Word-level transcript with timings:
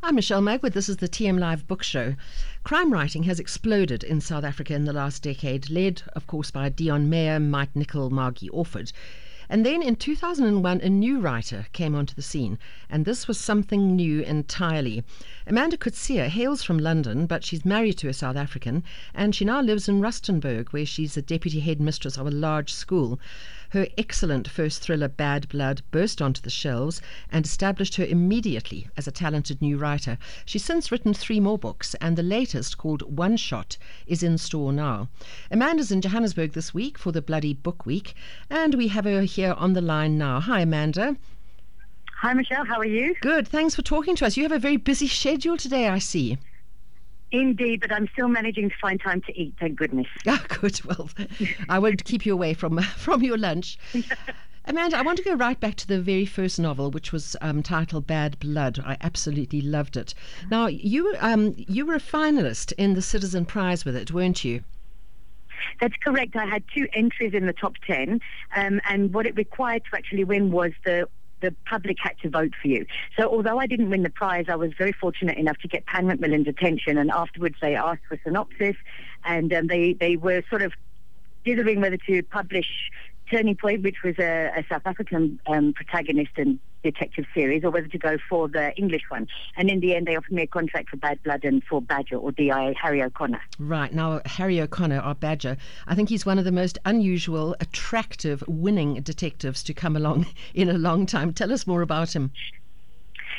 I'm 0.00 0.14
Michele 0.14 0.40
Magwood. 0.40 0.74
This 0.74 0.88
is 0.88 0.98
the 0.98 1.08
TM 1.08 1.40
Live 1.40 1.66
Book 1.66 1.82
Show. 1.82 2.14
Crime 2.62 2.92
writing 2.92 3.24
has 3.24 3.40
exploded 3.40 4.04
in 4.04 4.20
South 4.20 4.44
Africa 4.44 4.72
in 4.72 4.84
the 4.84 4.92
last 4.92 5.24
decade, 5.24 5.68
led, 5.70 6.02
of 6.12 6.28
course, 6.28 6.52
by 6.52 6.70
Deon 6.70 7.08
Meyer, 7.08 7.40
Mike 7.40 7.74
Nicol, 7.74 8.08
Margie 8.08 8.48
Orford. 8.50 8.92
And 9.48 9.66
then 9.66 9.82
in 9.82 9.96
2001, 9.96 10.80
a 10.82 10.88
new 10.88 11.18
writer 11.18 11.66
came 11.72 11.96
onto 11.96 12.14
the 12.14 12.22
scene, 12.22 12.60
and 12.88 13.04
this 13.04 13.26
was 13.26 13.40
something 13.40 13.96
new 13.96 14.20
entirely. 14.20 15.02
Amanda 15.48 15.76
Coetzee 15.76 16.28
hails 16.28 16.62
from 16.62 16.78
London, 16.78 17.26
but 17.26 17.44
she's 17.44 17.64
married 17.64 17.98
to 17.98 18.08
a 18.08 18.14
South 18.14 18.36
African, 18.36 18.84
and 19.14 19.34
she 19.34 19.44
now 19.44 19.60
lives 19.60 19.88
in 19.88 20.00
Rustenburg, 20.00 20.68
where 20.68 20.86
she's 20.86 21.14
the 21.14 21.22
deputy 21.22 21.58
headmistress 21.58 22.16
of 22.16 22.26
a 22.26 22.30
large 22.30 22.72
school. 22.72 23.18
Her 23.70 23.86
excellent 23.98 24.48
first 24.48 24.80
thriller, 24.80 25.08
Bad 25.08 25.46
Blood, 25.50 25.82
burst 25.90 26.22
onto 26.22 26.40
the 26.40 26.48
shelves 26.48 27.02
and 27.30 27.44
established 27.44 27.96
her 27.96 28.04
immediately 28.04 28.88
as 28.96 29.06
a 29.06 29.12
talented 29.12 29.60
new 29.60 29.76
writer. 29.76 30.16
She's 30.46 30.64
since 30.64 30.90
written 30.90 31.12
three 31.12 31.38
more 31.38 31.58
books, 31.58 31.94
and 32.00 32.16
the 32.16 32.22
latest, 32.22 32.78
called 32.78 33.02
One 33.02 33.36
Shot, 33.36 33.76
is 34.06 34.22
in 34.22 34.38
store 34.38 34.72
now. 34.72 35.10
Amanda's 35.50 35.92
in 35.92 36.00
Johannesburg 36.00 36.52
this 36.52 36.72
week 36.72 36.96
for 36.96 37.12
the 37.12 37.20
Bloody 37.20 37.52
Book 37.52 37.84
Week, 37.84 38.14
and 38.48 38.74
we 38.74 38.88
have 38.88 39.04
her 39.04 39.22
here 39.22 39.52
on 39.58 39.74
the 39.74 39.82
line 39.82 40.16
now. 40.16 40.40
Hi, 40.40 40.60
Amanda. 40.60 41.16
Hi, 42.20 42.32
Michelle. 42.32 42.64
How 42.64 42.78
are 42.78 42.86
you? 42.86 43.14
Good. 43.20 43.46
Thanks 43.46 43.74
for 43.74 43.82
talking 43.82 44.16
to 44.16 44.26
us. 44.26 44.36
You 44.36 44.44
have 44.44 44.52
a 44.52 44.58
very 44.58 44.78
busy 44.78 45.08
schedule 45.08 45.56
today, 45.58 45.88
I 45.88 45.98
see. 45.98 46.38
Indeed, 47.30 47.80
but 47.80 47.92
I'm 47.92 48.08
still 48.12 48.28
managing 48.28 48.70
to 48.70 48.76
find 48.80 49.00
time 49.00 49.20
to 49.22 49.38
eat, 49.38 49.54
thank 49.60 49.76
goodness. 49.76 50.06
Ah, 50.26 50.42
good. 50.48 50.82
Well, 50.84 51.10
I 51.68 51.78
won't 51.78 52.04
keep 52.04 52.24
you 52.24 52.32
away 52.32 52.54
from, 52.54 52.78
from 52.96 53.22
your 53.22 53.36
lunch. 53.36 53.78
Amanda, 54.64 54.98
I 54.98 55.02
want 55.02 55.16
to 55.16 55.24
go 55.24 55.34
right 55.34 55.58
back 55.58 55.76
to 55.76 55.86
the 55.86 56.00
very 56.00 56.26
first 56.26 56.60
novel, 56.60 56.90
which 56.90 57.12
was 57.12 57.34
um, 57.40 57.62
titled 57.62 58.06
Bad 58.06 58.38
Blood. 58.38 58.78
I 58.84 58.98
absolutely 59.00 59.62
loved 59.62 59.96
it. 59.96 60.12
Now, 60.50 60.66
you 60.66 61.14
um, 61.20 61.54
you 61.56 61.86
were 61.86 61.94
a 61.94 62.00
finalist 62.00 62.72
in 62.76 62.92
the 62.92 63.00
Citizen 63.00 63.46
Prize 63.46 63.86
with 63.86 63.96
it, 63.96 64.12
weren't 64.12 64.44
you? 64.44 64.62
That's 65.80 65.96
correct. 66.04 66.36
I 66.36 66.44
had 66.44 66.62
two 66.74 66.86
entries 66.92 67.32
in 67.34 67.46
the 67.46 67.52
top 67.52 67.74
10, 67.86 68.20
um, 68.56 68.80
and 68.88 69.12
what 69.14 69.26
it 69.26 69.36
required 69.36 69.84
to 69.90 69.96
actually 69.96 70.24
win 70.24 70.50
was 70.50 70.72
the 70.84 71.08
the 71.40 71.54
public 71.66 71.96
had 72.00 72.18
to 72.22 72.30
vote 72.30 72.52
for 72.60 72.68
you. 72.68 72.86
So 73.18 73.28
although 73.28 73.58
I 73.58 73.66
didn't 73.66 73.90
win 73.90 74.02
the 74.02 74.10
prize, 74.10 74.46
I 74.48 74.56
was 74.56 74.72
very 74.76 74.92
fortunate 74.92 75.38
enough 75.38 75.58
to 75.58 75.68
get 75.68 75.86
Pan 75.86 76.06
Macmillan's 76.06 76.48
attention. 76.48 76.98
And 76.98 77.10
afterwards, 77.10 77.56
they 77.60 77.74
asked 77.74 78.02
for 78.08 78.14
a 78.14 78.20
synopsis, 78.24 78.76
and 79.24 79.52
um, 79.52 79.66
they 79.66 79.94
they 79.94 80.16
were 80.16 80.42
sort 80.50 80.62
of 80.62 80.72
dithering 81.44 81.80
whether 81.80 81.96
to 81.96 82.22
publish 82.22 82.90
Turning 83.30 83.56
Point, 83.56 83.82
which 83.82 84.02
was 84.02 84.18
a, 84.18 84.52
a 84.56 84.64
South 84.68 84.82
African 84.84 85.40
um, 85.46 85.72
protagonist 85.72 86.32
and 86.36 86.58
detective 86.82 87.26
series, 87.34 87.64
or 87.64 87.70
whether 87.70 87.88
to 87.88 87.98
go 87.98 88.16
for 88.28 88.48
the 88.48 88.74
English 88.76 89.02
one. 89.08 89.26
And 89.56 89.68
in 89.68 89.80
the 89.80 89.94
end, 89.94 90.06
they 90.06 90.16
offered 90.16 90.32
me 90.32 90.42
a 90.42 90.46
contract 90.46 90.90
for 90.90 90.96
Bad 90.96 91.22
Blood 91.22 91.44
and 91.44 91.62
for 91.64 91.82
Badger 91.82 92.16
or 92.16 92.32
DI 92.32 92.74
Harry 92.80 93.02
O'Connor. 93.02 93.40
Right 93.58 93.92
now, 93.92 94.20
Harry 94.24 94.60
O'Connor, 94.60 95.00
our 95.00 95.14
Badger, 95.14 95.56
I 95.86 95.94
think 95.94 96.08
he's 96.08 96.24
one 96.24 96.38
of 96.38 96.44
the 96.44 96.52
most 96.52 96.78
unusual, 96.84 97.56
attractive, 97.60 98.42
winning 98.46 98.94
detectives 99.02 99.62
to 99.64 99.74
come 99.74 99.96
along 99.96 100.26
in 100.54 100.68
a 100.68 100.78
long 100.78 101.06
time. 101.06 101.32
Tell 101.32 101.52
us 101.52 101.66
more 101.66 101.82
about 101.82 102.14
him. 102.14 102.32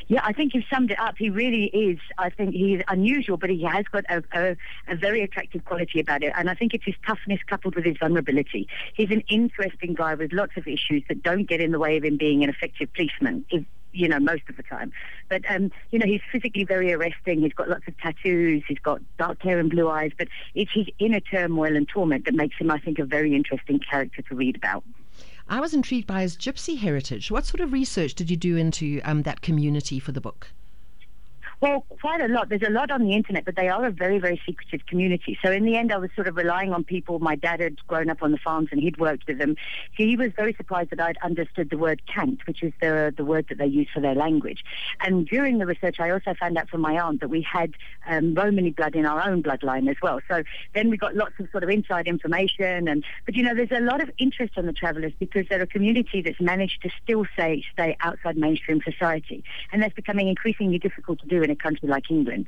Yeah, 0.08 0.22
I 0.24 0.34
think 0.34 0.54
you've 0.54 0.66
summed 0.72 0.92
it 0.92 1.00
up. 1.00 1.16
He 1.18 1.30
really 1.30 1.66
is. 1.66 2.00
I 2.18 2.30
think 2.30 2.54
he's 2.54 2.82
unusual, 2.88 3.38
but 3.38 3.50
he 3.50 3.64
has 3.64 3.86
got 3.92 4.06
a, 4.10 4.24
a, 4.34 4.56
a, 4.88 4.96
very 4.96 5.22
attractive 5.22 5.66
quality 5.66 6.00
about 6.00 6.24
it. 6.24 6.34
And 6.36 6.50
I 6.50 6.56
think 6.56 6.74
it's 6.74 6.86
his 6.86 6.96
toughness 7.06 7.40
coupled 7.48 7.76
with 7.76 7.86
his 7.86 7.98
vulnerability. 7.98 8.68
He's 8.94 9.12
an 9.12 9.24
interesting 9.30 9.94
guy 9.94 10.16
with 10.16 10.34
lots 10.34 10.54
of 10.58 10.68
issues 10.68 11.04
that 11.10 11.24
don't 11.24 11.46
get 11.46 11.62
in 11.62 11.72
the 11.72 11.80
way 11.80 11.98
of 11.98 12.04
him 12.04 12.18
being 12.18 12.44
an 12.44 12.50
effective 12.50 12.92
policeman. 12.94 13.46
If, 13.50 13.66
you 13.92 14.08
know, 14.08 14.20
most 14.20 14.44
of 14.50 14.56
the 14.56 14.64
time. 14.64 14.92
But, 15.30 15.42
um, 15.50 15.72
you 15.92 16.00
know, 16.00 16.06
he's 16.06 16.22
physically 16.32 16.64
very 16.64 16.94
arresting. 16.94 17.42
He's 17.42 17.54
got 17.54 17.70
lots 17.70 17.88
of 17.88 17.98
tattoos. 17.98 18.64
He's 18.68 18.78
got 18.80 19.02
dark 19.18 19.42
hair 19.42 19.60
and 19.60 19.70
blue 19.70 19.90
eyes. 19.90 20.12
But 20.18 20.28
it's 20.54 20.72
his 20.72 20.88
inner 21.00 21.20
turmoil 21.20 21.76
and 21.76 21.88
torment 21.88 22.26
that 22.26 22.36
makes 22.36 22.56
him, 22.58 22.70
I 22.70 22.80
think, 22.80 23.00
a 23.00 23.06
very 23.06 23.36
interesting 23.36 23.80
character 23.80 24.22
to 24.22 24.36
read 24.36 24.56
about. 24.56 24.84
I 25.52 25.60
was 25.60 25.74
intrigued 25.74 26.06
by 26.06 26.22
his 26.22 26.38
gypsy 26.38 26.78
heritage. 26.78 27.32
What 27.32 27.44
sort 27.44 27.62
of 27.62 27.74
research 27.74 28.14
did 28.14 28.30
you 28.30 28.38
do 28.38 28.56
into 28.56 29.02
um, 29.04 29.24
that 29.24 29.42
community 29.42 30.00
for 30.00 30.12
the 30.12 30.22
book? 30.22 30.52
Well, 31.62 31.86
quite 32.00 32.22
a 32.22 32.30
lot. 32.30 32.48
There's 32.48 32.62
a 32.62 32.70
lot 32.70 32.90
on 32.90 33.04
the 33.04 33.14
internet, 33.14 33.44
but 33.44 33.58
they 33.58 33.68
are 33.68 33.86
a 33.86 33.92
very, 33.92 34.18
very 34.18 34.42
secretive 34.46 34.86
community. 34.86 35.38
So 35.44 35.52
in 35.52 35.66
the 35.66 35.76
end, 35.76 35.92
I 35.92 35.98
was 35.98 36.10
sort 36.16 36.30
of 36.30 36.38
relying 36.38 36.72
on 36.72 36.86
people. 36.86 37.20
My 37.20 37.36
dad 37.36 37.60
had 37.60 37.86
grown 37.86 38.10
up 38.10 38.24
on 38.24 38.32
the 38.32 38.38
farms 38.38 38.70
and 38.72 38.80
he'd 38.80 38.98
worked 38.98 39.28
with 39.28 39.40
them. 39.40 39.58
He 39.92 40.16
was 40.16 40.32
very 40.38 40.54
surprised 40.54 40.92
that 40.92 41.02
I'd 41.02 41.18
understood 41.22 41.70
the 41.70 41.78
word 41.78 42.02
cant, 42.08 42.48
which 42.48 42.64
is 42.64 42.72
the 42.80 43.14
the 43.16 43.26
word 43.26 43.48
that 43.50 43.58
they 43.58 43.66
use 43.66 43.90
for 43.94 44.00
their 44.00 44.16
language. 44.16 44.64
And 45.02 45.28
during 45.28 45.58
the 45.58 45.66
research, 45.66 46.00
I 46.00 46.12
also 46.12 46.34
found 46.40 46.58
out 46.58 46.70
from 46.70 46.80
my 46.80 46.98
aunt 46.98 47.20
that 47.20 47.30
we 47.30 47.42
had 47.42 47.74
um, 48.08 48.36
Romany 48.36 48.70
blood 48.70 48.96
in 48.96 49.06
our 49.06 49.28
own 49.28 49.44
bloodline 49.44 49.90
as 49.90 49.98
well. 50.02 50.22
So 50.30 50.44
then 50.74 50.90
we 50.90 50.96
got 50.96 51.16
lots 51.16 51.34
of 51.40 51.50
sort 51.52 51.66
of 51.66 51.70
inside 51.70 52.08
information. 52.08 52.88
And 52.88 53.04
but 53.26 53.36
you 53.36 53.44
know, 53.44 53.54
there's 53.54 53.72
a 53.72 53.82
lot 53.82 54.00
of 54.00 54.10
interest 54.18 54.54
on 54.58 54.66
the 54.66 54.74
travellers 54.74 55.12
because 55.20 55.46
they're 55.50 55.62
a 55.62 55.68
community 55.68 56.22
that's 56.22 56.40
managed 56.40 56.84
to 56.84 56.90
still 57.04 57.26
say 57.36 57.66
stay 57.74 57.98
outside 58.00 58.38
mainstream 58.38 58.80
society, 58.82 59.44
and 59.74 59.84
that's 59.84 59.94
becoming 59.94 60.30
increasingly 60.30 60.80
difficult 60.80 61.20
to 61.20 61.28
do 61.28 61.49
in 61.50 61.54
a 61.54 61.56
country 61.56 61.90
like 61.90 62.10
England. 62.10 62.46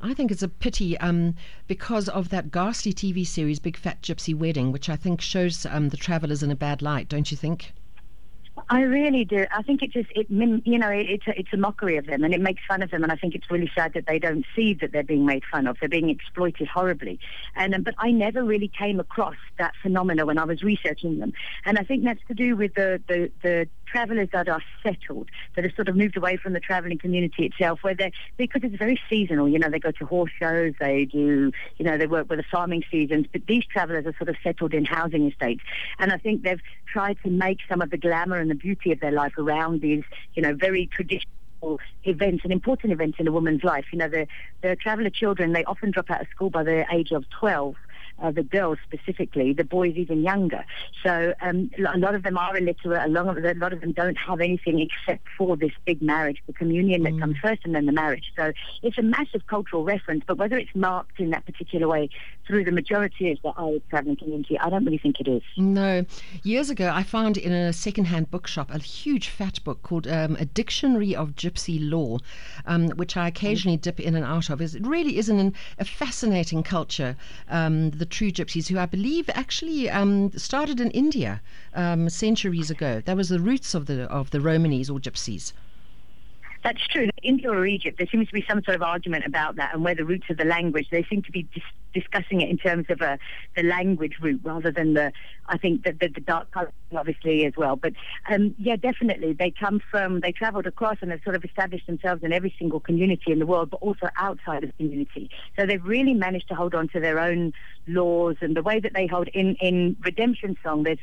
I 0.00 0.14
think 0.14 0.30
it's 0.30 0.42
a 0.42 0.48
pity 0.48 0.96
um, 0.98 1.34
because 1.66 2.08
of 2.08 2.28
that 2.28 2.52
ghastly 2.52 2.92
TV 2.92 3.26
series, 3.26 3.58
Big 3.58 3.76
Fat 3.76 4.00
Gypsy 4.00 4.34
Wedding, 4.34 4.70
which 4.70 4.88
I 4.88 4.94
think 4.94 5.20
shows 5.20 5.66
um, 5.66 5.88
the 5.88 5.96
travellers 5.96 6.42
in 6.42 6.50
a 6.52 6.56
bad 6.56 6.82
light, 6.82 7.08
don't 7.08 7.30
you 7.30 7.36
think? 7.36 7.72
I 8.70 8.82
really 8.82 9.24
do. 9.24 9.46
I 9.54 9.62
think 9.62 9.82
it 9.82 9.92
just, 9.92 10.10
it 10.14 10.26
you 10.30 10.78
know, 10.78 10.90
it's 10.90 11.26
a, 11.26 11.38
it's 11.38 11.52
a 11.52 11.56
mockery 11.56 11.96
of 11.96 12.06
them 12.06 12.24
and 12.24 12.34
it 12.34 12.40
makes 12.40 12.62
fun 12.66 12.82
of 12.82 12.90
them. 12.90 13.02
And 13.02 13.12
I 13.12 13.16
think 13.16 13.34
it's 13.34 13.50
really 13.50 13.70
sad 13.74 13.92
that 13.94 14.06
they 14.06 14.18
don't 14.18 14.44
see 14.54 14.74
that 14.74 14.92
they're 14.92 15.02
being 15.02 15.24
made 15.24 15.42
fun 15.50 15.66
of. 15.66 15.76
They're 15.80 15.88
being 15.88 16.10
exploited 16.10 16.68
horribly. 16.68 17.18
And 17.54 17.74
um, 17.74 17.82
but 17.82 17.94
I 17.98 18.10
never 18.10 18.42
really 18.44 18.68
came 18.68 19.00
across 19.00 19.36
that 19.58 19.74
phenomena 19.82 20.26
when 20.26 20.38
I 20.38 20.44
was 20.44 20.62
researching 20.62 21.18
them. 21.18 21.32
And 21.64 21.78
I 21.78 21.82
think 21.82 22.04
that's 22.04 22.20
to 22.28 22.34
do 22.34 22.56
with 22.56 22.74
the 22.74 23.00
the, 23.08 23.30
the 23.42 23.68
travellers 23.90 24.28
that 24.32 24.48
are 24.48 24.62
settled, 24.82 25.28
that 25.54 25.64
have 25.64 25.74
sort 25.74 25.88
of 25.88 25.96
moved 25.96 26.16
away 26.16 26.36
from 26.36 26.52
the 26.52 26.60
travelling 26.60 26.98
community 26.98 27.46
itself, 27.46 27.80
where 27.82 27.94
they 27.94 28.12
because 28.36 28.62
it's 28.64 28.76
very 28.76 29.00
seasonal. 29.08 29.48
You 29.48 29.58
know, 29.58 29.70
they 29.70 29.78
go 29.78 29.90
to 29.92 30.06
horse 30.06 30.32
shows, 30.38 30.74
they 30.80 31.04
do, 31.04 31.52
you 31.76 31.84
know, 31.84 31.98
they 31.98 32.06
work 32.06 32.28
with 32.28 32.38
the 32.38 32.44
farming 32.50 32.84
seasons. 32.90 33.26
But 33.32 33.46
these 33.46 33.64
travellers 33.64 34.06
are 34.06 34.14
sort 34.16 34.28
of 34.28 34.36
settled 34.42 34.74
in 34.74 34.84
housing 34.84 35.30
estates, 35.30 35.62
and 35.98 36.12
I 36.12 36.18
think 36.18 36.42
they've 36.42 36.62
tried 36.86 37.18
to 37.24 37.30
make 37.30 37.58
some 37.68 37.80
of 37.80 37.90
the 37.90 37.98
glamour 37.98 38.38
and 38.38 38.50
the 38.50 38.54
beauty 38.54 38.92
of 38.92 39.00
their 39.00 39.12
life 39.12 39.32
around 39.38 39.80
these, 39.80 40.04
you 40.34 40.42
know, 40.42 40.54
very 40.54 40.86
traditional 40.86 41.28
events 42.04 42.44
and 42.44 42.52
important 42.52 42.92
events 42.92 43.18
in 43.18 43.26
a 43.26 43.32
woman's 43.32 43.64
life. 43.64 43.86
You 43.92 43.98
know, 43.98 44.08
the, 44.08 44.26
the 44.62 44.76
traveller 44.76 45.10
children, 45.10 45.52
they 45.52 45.64
often 45.64 45.90
drop 45.90 46.10
out 46.10 46.20
of 46.20 46.28
school 46.28 46.50
by 46.50 46.62
the 46.62 46.86
age 46.92 47.10
of 47.12 47.24
12 47.40 47.74
uh, 48.22 48.30
the 48.30 48.42
girls 48.42 48.78
specifically, 48.84 49.52
the 49.52 49.64
boys 49.64 49.94
even 49.96 50.22
younger. 50.22 50.64
So 51.02 51.34
um, 51.40 51.70
a 51.78 51.98
lot 51.98 52.14
of 52.14 52.22
them 52.22 52.36
are 52.38 52.56
illiterate. 52.56 53.04
A 53.04 53.08
lot, 53.08 53.26
of, 53.28 53.44
a 53.44 53.54
lot 53.54 53.72
of 53.72 53.80
them 53.80 53.92
don't 53.92 54.16
have 54.16 54.40
anything 54.40 54.80
except 54.80 55.26
for 55.36 55.56
this 55.56 55.72
big 55.84 56.02
marriage, 56.02 56.42
the 56.46 56.52
communion 56.52 57.02
that 57.04 57.14
mm. 57.14 57.20
comes 57.20 57.36
first 57.42 57.62
and 57.64 57.74
then 57.74 57.86
the 57.86 57.92
marriage. 57.92 58.32
So 58.36 58.52
it's 58.82 58.98
a 58.98 59.02
massive 59.02 59.46
cultural 59.46 59.84
reference, 59.84 60.24
but 60.26 60.38
whether 60.38 60.56
it's 60.56 60.74
marked 60.74 61.20
in 61.20 61.30
that 61.30 61.46
particular 61.46 61.88
way 61.88 62.10
through 62.46 62.64
the 62.64 62.72
majority 62.72 63.32
of 63.32 63.38
the 63.42 63.52
Irish 63.56 63.82
travelling 63.90 64.16
community, 64.16 64.58
I 64.58 64.70
don't 64.70 64.84
really 64.84 64.98
think 64.98 65.20
it 65.20 65.28
is. 65.28 65.42
No. 65.56 66.04
Years 66.42 66.70
ago, 66.70 66.90
I 66.92 67.02
found 67.02 67.36
in 67.36 67.52
a 67.52 67.72
second-hand 67.72 68.30
bookshop 68.30 68.70
a 68.70 68.78
huge 68.78 69.28
fat 69.28 69.62
book 69.64 69.82
called 69.82 70.06
um, 70.06 70.36
A 70.36 70.44
Dictionary 70.44 71.14
of 71.14 71.34
Gypsy 71.34 71.78
Law, 71.80 72.18
um, 72.66 72.88
which 72.90 73.16
I 73.16 73.28
occasionally 73.28 73.76
dip 73.76 74.00
in 74.00 74.14
and 74.14 74.24
out 74.24 74.50
of. 74.50 74.60
It 74.60 74.74
really 74.86 75.18
is 75.18 75.28
an, 75.28 75.54
a 75.78 75.84
fascinating 75.84 76.62
culture. 76.62 77.16
Um, 77.48 77.90
the 77.90 78.06
true 78.10 78.30
gypsies, 78.30 78.68
who 78.68 78.78
I 78.78 78.86
believe 78.86 79.30
actually 79.34 79.88
um, 79.90 80.32
started 80.32 80.80
in 80.80 80.90
India 80.90 81.40
um, 81.74 82.08
centuries 82.08 82.70
ago. 82.70 83.02
That 83.04 83.16
was 83.16 83.28
the 83.28 83.40
roots 83.40 83.74
of 83.74 83.86
the 83.86 84.02
of 84.04 84.30
the 84.30 84.38
Romanis 84.38 84.90
or 84.90 84.98
gypsies. 84.98 85.52
That's 86.64 86.84
true. 86.88 87.08
India 87.22 87.50
or 87.50 87.64
Egypt, 87.66 87.98
there 87.98 88.08
seems 88.10 88.26
to 88.28 88.34
be 88.34 88.44
some 88.48 88.62
sort 88.64 88.74
of 88.74 88.82
argument 88.82 89.24
about 89.24 89.56
that 89.56 89.74
and 89.74 89.84
where 89.84 89.94
the 89.94 90.04
roots 90.04 90.26
of 90.28 90.38
the 90.38 90.44
language. 90.44 90.88
They 90.90 91.04
seem 91.04 91.22
to 91.22 91.32
be 91.32 91.44
dis- 91.54 91.62
discussing 91.94 92.40
it 92.40 92.48
in 92.48 92.58
terms 92.58 92.86
of 92.88 93.00
a, 93.00 93.18
the 93.56 93.62
language 93.62 94.16
root 94.20 94.40
rather 94.42 94.70
than 94.70 94.94
the, 94.94 95.12
I 95.46 95.56
think, 95.56 95.84
the, 95.84 95.92
the, 95.92 96.08
the 96.08 96.20
dark 96.20 96.50
colour, 96.50 96.72
obviously, 96.94 97.44
as 97.46 97.52
well. 97.56 97.76
But 97.76 97.92
um, 98.28 98.54
yeah, 98.58 98.76
definitely. 98.76 99.34
They 99.34 99.52
come 99.52 99.80
from, 99.90 100.20
they 100.20 100.32
travelled 100.32 100.66
across 100.66 100.96
and 101.00 101.10
have 101.12 101.20
sort 101.22 101.36
of 101.36 101.44
established 101.44 101.86
themselves 101.86 102.22
in 102.24 102.32
every 102.32 102.54
single 102.58 102.80
community 102.80 103.30
in 103.30 103.38
the 103.38 103.46
world, 103.46 103.70
but 103.70 103.80
also 103.80 104.08
outside 104.16 104.64
of 104.64 104.70
the 104.70 104.84
community. 104.84 105.30
So 105.56 105.64
they've 105.64 105.84
really 105.84 106.14
managed 106.14 106.48
to 106.48 106.54
hold 106.54 106.74
on 106.74 106.88
to 106.88 107.00
their 107.00 107.20
own 107.20 107.52
laws 107.86 108.36
and 108.40 108.56
the 108.56 108.62
way 108.62 108.80
that 108.80 108.94
they 108.94 109.06
hold 109.06 109.28
in, 109.28 109.54
in 109.56 109.96
Redemption 110.04 110.56
Song, 110.62 110.82
there's 110.82 110.98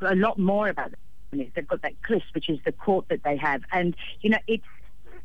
a 0.00 0.14
lot 0.14 0.38
more 0.38 0.68
about 0.68 0.90
them. 0.90 1.48
They've 1.54 1.66
got 1.66 1.82
that 1.82 2.02
cliff, 2.02 2.24
which 2.34 2.48
is 2.48 2.58
the 2.64 2.72
court 2.72 3.06
that 3.08 3.22
they 3.22 3.36
have. 3.36 3.62
And, 3.72 3.96
you 4.20 4.30
know, 4.30 4.38
it's 4.46 4.64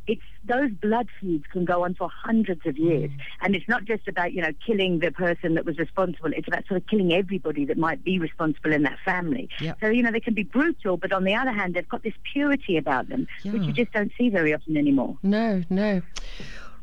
it's 0.07 0.21
those 0.45 0.71
blood 0.71 1.07
feuds 1.19 1.45
can 1.51 1.65
go 1.65 1.83
on 1.83 1.95
for 1.95 2.09
hundreds 2.09 2.65
of 2.65 2.77
years, 2.77 3.09
mm. 3.09 3.17
and 3.41 3.55
it's 3.55 3.67
not 3.67 3.85
just 3.85 4.07
about 4.07 4.33
you 4.33 4.41
know 4.41 4.51
killing 4.65 4.99
the 4.99 5.11
person 5.11 5.55
that 5.55 5.65
was 5.65 5.77
responsible. 5.77 6.31
It's 6.33 6.47
about 6.47 6.67
sort 6.67 6.81
of 6.81 6.87
killing 6.87 7.13
everybody 7.13 7.65
that 7.65 7.77
might 7.77 8.03
be 8.03 8.19
responsible 8.19 8.73
in 8.73 8.83
that 8.83 8.97
family. 9.03 9.49
Yep. 9.59 9.77
So 9.81 9.87
you 9.87 10.03
know 10.03 10.11
they 10.11 10.19
can 10.19 10.33
be 10.33 10.43
brutal, 10.43 10.97
but 10.97 11.11
on 11.11 11.23
the 11.23 11.33
other 11.33 11.51
hand, 11.51 11.73
they've 11.73 11.89
got 11.89 12.03
this 12.03 12.13
purity 12.31 12.77
about 12.77 13.09
them, 13.09 13.27
yeah. 13.43 13.53
which 13.53 13.63
you 13.63 13.73
just 13.73 13.91
don't 13.91 14.11
see 14.17 14.29
very 14.29 14.53
often 14.53 14.77
anymore. 14.77 15.17
No, 15.23 15.63
no. 15.69 16.01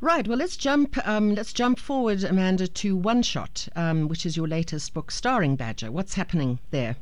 Right. 0.01 0.27
Well, 0.27 0.39
let's 0.39 0.57
jump. 0.57 0.99
Um, 1.07 1.35
let's 1.37 1.53
jump 1.53 1.79
forward, 1.79 2.25
Amanda, 2.25 2.67
to 2.67 2.97
One 2.97 3.23
Shot, 3.23 3.69
um, 3.77 4.09
which 4.09 4.27
is 4.27 4.37
your 4.37 4.49
latest 4.49 4.93
book 4.95 5.13
starring 5.13 5.55
Badger. 5.55 5.93
What's 5.93 6.15
happening 6.15 6.59
there? 6.71 6.97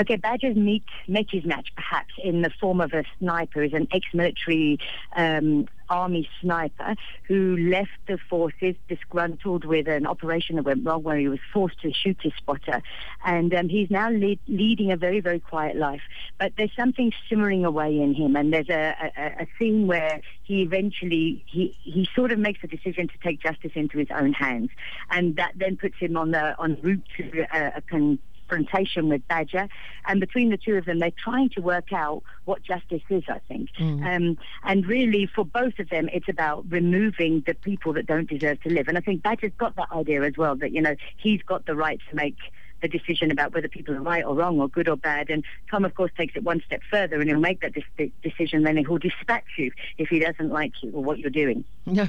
Okay, 0.00 0.14
Badger's 0.14 0.56
meet 0.56 0.84
met 1.08 1.26
his 1.28 1.44
match 1.44 1.72
perhaps 1.74 2.14
in 2.22 2.42
the 2.42 2.50
form 2.60 2.80
of 2.80 2.92
a 2.92 3.02
sniper, 3.18 3.64
is 3.64 3.72
an 3.72 3.88
ex-military 3.90 4.78
um, 5.16 5.66
army 5.90 6.28
sniper 6.40 6.94
who 7.26 7.56
left 7.56 7.90
the 8.06 8.16
forces 8.30 8.76
disgruntled 8.88 9.64
with 9.64 9.88
an 9.88 10.06
operation 10.06 10.54
that 10.54 10.64
went 10.64 10.86
wrong 10.86 11.02
where 11.02 11.16
he 11.16 11.26
was 11.26 11.40
forced 11.52 11.80
to 11.80 11.92
shoot 11.92 12.16
his 12.22 12.32
spotter. 12.36 12.80
And 13.24 13.52
um, 13.52 13.68
he's 13.68 13.90
now 13.90 14.08
lead, 14.08 14.38
leading 14.46 14.92
a 14.92 14.96
very, 14.96 15.18
very 15.18 15.40
quiet 15.40 15.74
life. 15.74 16.02
But 16.38 16.52
there's 16.56 16.74
something 16.76 17.12
simmering 17.28 17.64
away 17.64 17.98
in 17.98 18.14
him. 18.14 18.36
And 18.36 18.52
there's 18.52 18.68
a, 18.68 18.94
a, 19.16 19.42
a 19.42 19.46
scene 19.58 19.88
where 19.88 20.20
he 20.44 20.62
eventually, 20.62 21.44
he, 21.48 21.76
he 21.82 22.08
sort 22.14 22.30
of 22.30 22.38
makes 22.38 22.60
a 22.62 22.68
decision 22.68 23.08
to 23.08 23.18
take 23.18 23.42
justice 23.42 23.72
into 23.74 23.98
his 23.98 24.08
own 24.14 24.32
hands. 24.32 24.70
And 25.10 25.34
that 25.36 25.54
then 25.56 25.76
puts 25.76 25.96
him 25.98 26.16
on 26.16 26.30
the 26.30 26.56
on 26.58 26.78
route 26.82 27.02
to 27.16 27.46
a, 27.52 27.78
a 27.78 27.80
con- 27.80 28.20
confrontation 28.48 29.08
with 29.08 29.26
Badger. 29.28 29.68
And 30.06 30.20
between 30.20 30.50
the 30.50 30.56
two 30.56 30.76
of 30.76 30.84
them, 30.84 30.98
they're 30.98 31.10
trying 31.10 31.50
to 31.50 31.60
work 31.60 31.92
out 31.92 32.22
what 32.44 32.62
justice 32.62 33.02
is, 33.10 33.24
I 33.28 33.40
think. 33.48 33.70
Mm. 33.78 34.16
Um, 34.16 34.38
and 34.64 34.86
really, 34.86 35.26
for 35.26 35.44
both 35.44 35.78
of 35.78 35.88
them, 35.90 36.08
it's 36.12 36.28
about 36.28 36.64
removing 36.68 37.42
the 37.46 37.54
people 37.54 37.92
that 37.94 38.06
don't 38.06 38.28
deserve 38.28 38.60
to 38.62 38.70
live. 38.70 38.88
And 38.88 38.96
I 38.96 39.00
think 39.00 39.22
Badger's 39.22 39.52
got 39.58 39.76
that 39.76 39.90
idea 39.92 40.22
as 40.22 40.36
well, 40.36 40.56
that, 40.56 40.72
you 40.72 40.80
know, 40.80 40.96
he's 41.16 41.42
got 41.42 41.66
the 41.66 41.74
right 41.74 42.00
to 42.10 42.16
make 42.16 42.36
the 42.80 42.88
decision 42.88 43.30
about 43.30 43.54
whether 43.54 43.68
people 43.68 43.94
are 43.94 44.02
right 44.02 44.24
or 44.24 44.34
wrong 44.34 44.60
or 44.60 44.68
good 44.68 44.88
or 44.88 44.96
bad. 44.96 45.30
And 45.30 45.44
Tom, 45.70 45.84
of 45.84 45.94
course, 45.94 46.10
takes 46.16 46.36
it 46.36 46.42
one 46.42 46.62
step 46.64 46.80
further 46.90 47.20
and 47.20 47.28
he'll 47.28 47.40
make 47.40 47.60
that 47.60 47.74
dis- 47.74 48.10
decision. 48.22 48.62
Then 48.62 48.76
he'll 48.76 48.98
dispatch 48.98 49.44
you 49.56 49.72
if 49.98 50.08
he 50.08 50.18
doesn't 50.18 50.50
like 50.50 50.72
you 50.82 50.90
or 50.92 51.02
what 51.02 51.18
you're 51.18 51.30
doing. 51.30 51.64
No. 51.86 52.06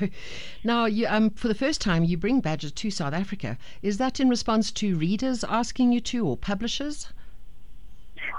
Now, 0.64 0.86
you, 0.86 1.08
um, 1.08 1.30
for 1.32 1.48
the 1.48 1.56
first 1.56 1.82
time, 1.82 2.04
you 2.04 2.18
bring 2.18 2.42
Badger 2.42 2.70
to 2.70 2.92
South 2.92 3.14
Africa. 3.14 3.58
Is 3.82 3.98
that 3.98 4.20
in 4.20 4.30
response 4.30 4.72
to 4.74 4.98
readers 4.98 5.44
asking 5.44 5.92
you 5.92 6.02
to 6.02 6.28
or 6.28 6.38
publishers? 6.38 7.08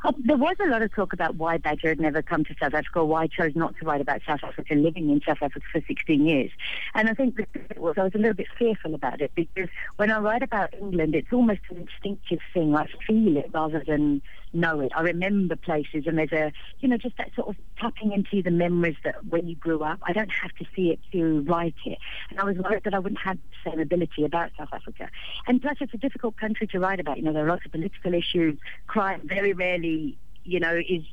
Uh, 0.04 0.12
there 0.24 0.36
was 0.36 0.56
a 0.64 0.68
lot 0.68 0.82
of 0.82 0.94
talk 0.94 1.12
about 1.12 1.36
why 1.36 1.58
Badger 1.58 1.88
had 1.88 2.00
never 2.00 2.22
come 2.22 2.44
to 2.44 2.54
South 2.60 2.74
Africa 2.74 3.00
or 3.00 3.04
why 3.04 3.22
I 3.22 3.26
chose 3.26 3.52
not 3.54 3.76
to 3.78 3.84
write 3.84 4.00
about 4.00 4.22
South 4.26 4.40
Africa 4.42 4.74
living 4.74 5.10
in 5.10 5.20
South 5.26 5.38
Africa 5.42 5.64
for 5.72 5.82
16 5.86 6.26
years. 6.26 6.50
And 6.94 7.08
I 7.08 7.14
think 7.14 7.38
it 7.38 7.78
was, 7.78 7.94
I 7.98 8.04
was 8.04 8.14
a 8.14 8.18
little 8.18 8.34
bit 8.34 8.48
fearful 8.58 8.94
about 8.94 9.20
it 9.20 9.32
because 9.34 9.68
when 9.96 10.10
I 10.10 10.18
write 10.18 10.42
about 10.42 10.74
England, 10.74 11.14
it's 11.14 11.32
almost 11.32 11.60
an 11.70 11.76
instinctive 11.78 12.40
thing. 12.52 12.74
I 12.74 12.86
feel 13.06 13.36
it 13.36 13.50
rather 13.52 13.82
than 13.86 14.22
know 14.52 14.80
it. 14.80 14.92
I 14.94 15.02
remember 15.02 15.56
places 15.56 16.04
and 16.06 16.18
there's 16.18 16.32
a, 16.32 16.52
you 16.80 16.88
know, 16.88 16.96
just 16.96 17.16
that 17.18 17.30
sort 17.34 17.48
of 17.48 17.56
tapping 17.78 18.12
into 18.12 18.42
the 18.42 18.50
memories 18.50 18.96
that 19.04 19.24
when 19.26 19.48
you 19.48 19.56
grew 19.56 19.82
up, 19.82 19.98
I 20.02 20.12
don't 20.12 20.30
have 20.30 20.52
to 20.56 20.64
see 20.74 20.90
it 20.90 21.00
to 21.12 21.42
write 21.42 21.74
it. 21.84 21.98
And 22.30 22.40
I 22.40 22.44
was 22.44 22.56
worried 22.56 22.84
that 22.84 22.94
I 22.94 22.98
wouldn't 22.98 23.20
have 23.20 23.36
the 23.36 23.70
same 23.70 23.80
ability 23.80 24.24
about 24.24 24.50
South 24.58 24.70
Africa. 24.72 25.08
And 25.46 25.60
plus, 25.60 25.76
it's 25.80 25.94
a 25.94 25.98
difficult 25.98 26.36
country 26.36 26.66
to 26.68 26.80
write 26.80 27.00
about. 27.00 27.18
You 27.18 27.24
know, 27.24 27.32
there 27.32 27.44
are 27.44 27.48
lots 27.48 27.64
of 27.64 27.72
political 27.72 28.14
issues, 28.14 28.58
crime 28.86 29.22
very 29.24 29.52
rarely, 29.52 30.18
you 30.44 30.60
know, 30.60 30.80
is 30.88 31.04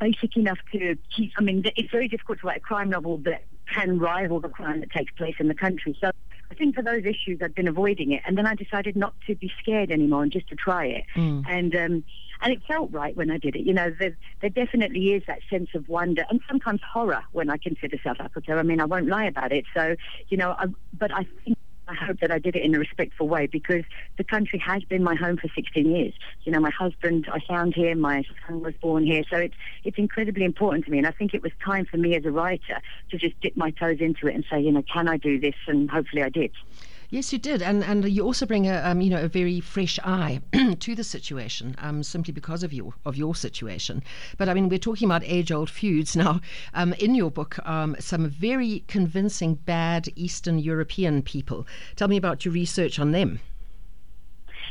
basic 0.00 0.36
enough 0.36 0.58
to 0.72 0.96
keep. 1.14 1.32
I 1.38 1.42
mean, 1.42 1.64
it's 1.76 1.90
very 1.90 2.08
difficult 2.08 2.40
to 2.40 2.46
write 2.46 2.58
a 2.58 2.60
crime 2.60 2.90
novel 2.90 3.18
that 3.18 3.44
can 3.72 3.98
rival 3.98 4.40
the 4.40 4.48
crime 4.48 4.80
that 4.80 4.90
takes 4.90 5.12
place 5.12 5.34
in 5.38 5.48
the 5.48 5.54
country. 5.54 5.96
So 6.00 6.10
I 6.50 6.54
think 6.54 6.74
for 6.74 6.82
those 6.82 7.04
issues, 7.04 7.40
I've 7.42 7.54
been 7.54 7.68
avoiding 7.68 8.12
it, 8.12 8.22
and 8.26 8.38
then 8.38 8.46
I 8.46 8.54
decided 8.54 8.96
not 8.96 9.14
to 9.26 9.34
be 9.34 9.50
scared 9.60 9.90
anymore 9.90 10.22
and 10.22 10.32
just 10.32 10.48
to 10.48 10.54
try 10.54 10.86
it. 10.86 11.04
Mm. 11.16 11.44
And 11.48 11.74
um, 11.74 12.04
and 12.42 12.52
it 12.52 12.62
felt 12.68 12.92
right 12.92 13.16
when 13.16 13.30
I 13.30 13.38
did 13.38 13.56
it. 13.56 13.62
You 13.62 13.72
know, 13.72 13.94
there, 13.98 14.16
there 14.40 14.50
definitely 14.50 15.12
is 15.12 15.22
that 15.26 15.40
sense 15.50 15.70
of 15.74 15.88
wonder 15.88 16.24
and 16.30 16.40
sometimes 16.48 16.80
horror 16.92 17.24
when 17.32 17.50
I 17.50 17.56
consider 17.56 17.96
South 18.04 18.18
Africa. 18.20 18.52
I 18.52 18.62
mean, 18.62 18.80
I 18.80 18.84
won't 18.84 19.08
lie 19.08 19.24
about 19.24 19.52
it. 19.52 19.64
So, 19.74 19.96
you 20.28 20.36
know, 20.36 20.54
I, 20.58 20.66
but 20.96 21.12
I 21.14 21.26
think 21.44 21.56
I 21.88 21.94
hope 21.94 22.18
that 22.20 22.32
I 22.32 22.38
did 22.38 22.56
it 22.56 22.62
in 22.62 22.74
a 22.74 22.78
respectful 22.78 23.28
way 23.28 23.46
because 23.46 23.84
the 24.18 24.24
country 24.24 24.58
has 24.58 24.82
been 24.84 25.04
my 25.04 25.14
home 25.14 25.36
for 25.36 25.48
16 25.54 25.88
years. 25.88 26.14
You 26.42 26.50
know, 26.50 26.58
my 26.58 26.70
husband 26.70 27.26
I 27.32 27.38
found 27.46 27.74
here, 27.74 27.94
my 27.94 28.24
son 28.46 28.60
was 28.60 28.74
born 28.82 29.04
here, 29.04 29.22
so 29.30 29.38
it's 29.38 29.54
it's 29.84 29.98
incredibly 29.98 30.44
important 30.44 30.84
to 30.86 30.90
me. 30.90 30.98
And 30.98 31.06
I 31.06 31.12
think 31.12 31.32
it 31.32 31.42
was 31.42 31.52
time 31.64 31.86
for 31.86 31.96
me 31.96 32.16
as 32.16 32.24
a 32.24 32.30
writer 32.32 32.80
to 33.10 33.16
just 33.16 33.40
dip 33.40 33.56
my 33.56 33.70
toes 33.70 33.98
into 34.00 34.26
it 34.26 34.34
and 34.34 34.44
say, 34.50 34.60
you 34.60 34.72
know, 34.72 34.82
can 34.92 35.08
I 35.08 35.16
do 35.16 35.38
this? 35.38 35.54
And 35.68 35.88
hopefully 35.88 36.22
I 36.22 36.28
did. 36.28 36.50
Yes, 37.16 37.32
you 37.32 37.38
did, 37.38 37.62
and 37.62 37.82
and 37.82 38.04
you 38.04 38.22
also 38.22 38.44
bring 38.44 38.68
a 38.68 38.76
um, 38.84 39.00
you 39.00 39.08
know 39.08 39.22
a 39.22 39.26
very 39.26 39.58
fresh 39.58 39.98
eye 40.04 40.42
to 40.80 40.94
the 40.94 41.02
situation, 41.02 41.74
um, 41.78 42.02
simply 42.02 42.30
because 42.30 42.62
of 42.62 42.74
your 42.74 42.92
of 43.06 43.16
your 43.16 43.34
situation. 43.34 44.02
But 44.36 44.50
I 44.50 44.52
mean, 44.52 44.68
we're 44.68 44.78
talking 44.78 45.08
about 45.08 45.22
age-old 45.24 45.70
feuds 45.70 46.14
now. 46.14 46.42
Um, 46.74 46.92
in 46.98 47.14
your 47.14 47.30
book, 47.30 47.58
um, 47.66 47.96
some 47.98 48.28
very 48.28 48.84
convincing 48.86 49.54
bad 49.54 50.10
Eastern 50.14 50.58
European 50.58 51.22
people. 51.22 51.66
Tell 51.94 52.08
me 52.08 52.18
about 52.18 52.44
your 52.44 52.52
research 52.52 52.98
on 52.98 53.12
them. 53.12 53.40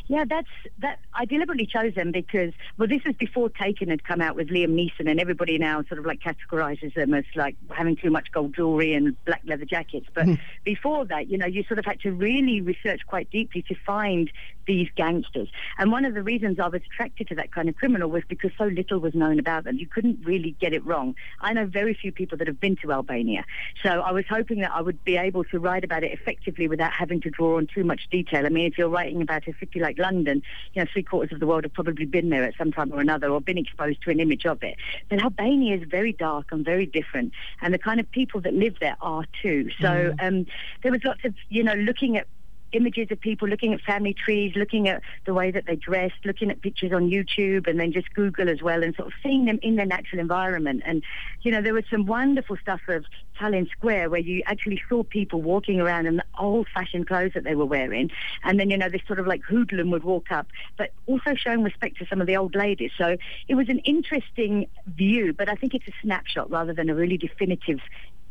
Yeah, 0.08 0.26
that's 0.30 0.48
that. 0.80 1.00
I 1.14 1.26
deliberately 1.26 1.66
chose 1.66 1.96
them 1.96 2.12
because 2.12 2.54
well, 2.78 2.88
this 2.88 3.02
was 3.06 3.16
before 3.16 3.50
Taken 3.50 3.90
had 3.90 4.04
come 4.04 4.22
out 4.22 4.36
with 4.36 4.50
Liam 4.50 4.76
Neeson, 4.76 5.10
and 5.10 5.20
everybody 5.20 5.58
now 5.58 5.84
sort 5.84 6.00
of 6.00 6.06
like 6.06 6.20
categorizes 6.20 6.94
them 6.94 7.14
as 7.14 7.24
like 7.36 7.56
having 7.72 7.96
too 7.96 8.12
much 8.12 8.32
gold 8.32 8.56
jewelry 8.56 8.94
and 8.94 9.16
black 9.26 9.42
leather 9.46 9.66
jackets. 9.66 10.06
But 10.14 10.26
hmm. 10.26 10.34
before 10.64 11.06
that, 11.06 11.28
you 11.28 11.40
know, 11.40 11.48
you 11.48 11.64
sort 11.64 11.80
of 11.80 11.86
had 11.86 12.00
to 12.02 12.12
really 12.12 12.62
research 12.62 13.02
quite 13.08 13.32
deeply 13.32 13.64
to 13.64 13.76
find 13.86 14.32
these 14.68 14.90
gangsters. 14.96 15.50
And 15.78 15.92
one 15.92 16.06
of 16.06 16.14
the 16.14 16.24
reasons 16.24 16.60
I 16.60 16.68
was 16.68 16.82
attracted 16.86 17.28
to 17.30 17.36
that 17.36 17.52
kind 17.52 17.70
of 17.70 17.76
criminal 17.76 18.10
was 18.10 18.24
because 18.28 18.52
so 18.58 18.66
little 18.66 19.00
was 19.00 19.14
known 19.14 19.40
about 19.40 19.64
them. 19.64 19.78
You 19.78 19.88
couldn't 19.88 20.20
really 20.24 20.56
get 20.60 20.74
it 20.74 20.86
wrong. 20.86 21.16
I 21.42 21.54
know 21.54 21.66
very 21.66 21.94
few 21.94 22.12
people 22.12 22.38
that 22.38 22.48
have 22.48 22.60
been 22.60 22.76
to 22.78 22.92
Albania, 22.92 23.46
so 23.84 23.90
I 23.90 24.12
was 24.12 24.26
hoping 24.30 24.60
that 24.60 24.72
I 24.72 24.82
would 24.82 25.04
be 25.04 25.18
able 25.18 25.44
to 25.46 25.60
write 25.60 25.84
about 25.84 26.04
it 26.04 26.12
effectively 26.12 26.68
without 26.68 26.92
having 26.92 27.22
to 27.22 27.30
draw 27.30 27.58
on 27.58 27.68
too 27.68 27.84
much 27.84 28.08
detail. 28.10 28.46
I 28.46 28.50
mean, 28.50 28.66
if 28.66 28.78
you're 28.78 28.90
writing 28.90 29.22
about 29.22 29.48
a 29.48 29.54
city 29.60 29.80
like 29.80 29.98
London, 29.98 30.42
you 30.74 30.82
know, 30.82 30.88
three 30.92 31.04
quarters 31.04 31.34
of 31.34 31.40
the 31.40 31.48
world 31.48 31.64
have 31.64 31.74
probably 31.74 32.06
been 32.06 32.30
there 32.30 32.44
at 32.44 32.56
some 32.58 32.72
time 32.72 32.92
or 32.92 33.00
another 33.00 33.30
or 33.30 33.42
been 33.42 33.58
exposed 33.58 34.02
to 34.04 34.12
an 34.12 34.20
image 34.20 34.46
of 34.46 34.64
it. 34.64 34.76
But 35.10 35.22
Albania 35.22 35.78
is 35.78 35.84
very 35.88 36.14
dark 36.14 36.48
and 36.52 36.64
very 36.66 36.86
different, 36.86 37.34
and 37.62 37.74
the 37.74 37.80
kind 37.80 38.00
of 38.00 38.10
people 38.12 38.42
that 38.42 38.54
live 38.54 38.80
there 38.80 38.98
are 39.02 39.26
too. 39.42 39.70
So 39.80 39.88
mm. 39.88 40.24
um, 40.24 40.46
there 40.84 40.92
was 40.92 41.04
lots 41.04 41.24
of, 41.26 41.34
you 41.50 41.64
know, 41.64 41.74
looking 41.74 42.18
at 42.18 42.28
images 42.76 43.08
of 43.12 43.20
people 43.20 43.48
looking 43.48 43.74
at 43.74 43.82
family 43.82 44.14
trees, 44.14 44.54
looking 44.56 44.88
at 44.88 45.02
the 45.26 45.34
way 45.34 45.52
that 45.52 45.66
they 45.66 45.76
dressed, 45.76 46.16
looking 46.26 46.52
at 46.52 46.62
pictures 46.62 46.92
on 46.92 47.10
YouTube, 47.10 47.68
and 47.68 47.80
then 47.80 47.92
just 47.92 48.14
Google 48.14 48.50
as 48.50 48.62
well, 48.62 48.84
and 48.84 48.96
sort 48.96 49.08
of 49.08 49.14
seeing 49.24 49.46
them 49.46 49.60
in 49.62 49.76
their 49.76 49.86
natural 49.86 50.20
environment. 50.20 50.84
And 50.86 51.04
you 51.42 51.52
know, 51.52 51.62
there 51.62 51.74
was 51.74 51.86
some 51.90 52.06
wonderful 52.06 52.58
stuff 52.58 52.82
of 52.88 53.06
Tallinn 53.40 53.70
Square 53.70 54.10
where 54.10 54.20
you 54.20 54.44
actually 54.46 54.82
saw 54.88 55.04
people 55.04 55.42
walking 55.42 55.80
around 55.80 56.06
in 56.06 56.18
the 56.18 56.26
old-fashioned 56.40 57.08
clothes 57.08 57.32
that 57.36 57.44
they 57.44 57.56
were 57.56 57.66
wearing, 57.66 58.12
and 58.44 58.60
then 58.60 58.70
you 58.70 58.78
know 58.78 58.90
this 58.90 59.02
sort 59.08 59.20
of 59.20 59.28
like 59.28 59.42
hoodlum 59.44 59.92
would 59.92 60.04
walk 60.04 60.32
up, 60.32 60.48
but 60.78 60.92
also 61.06 61.36
showing 61.36 61.64
respect 61.64 61.98
to 61.98 62.06
some 62.08 62.22
of 62.22 62.28
the 62.28 62.38
old 62.38 62.56
ladies. 62.56 62.92
So 62.98 63.18
it 63.48 63.56
was 63.56 63.70
an 63.70 63.80
interesting 63.80 64.68
view, 64.88 65.34
but 65.34 65.50
I 65.50 65.56
think 65.56 65.74
it's 65.74 65.88
a 65.88 65.94
snapshot 66.02 66.50
rather 66.50 66.74
than 66.74 66.90
a 66.90 66.96
really 66.96 67.18
definitive 67.18 67.80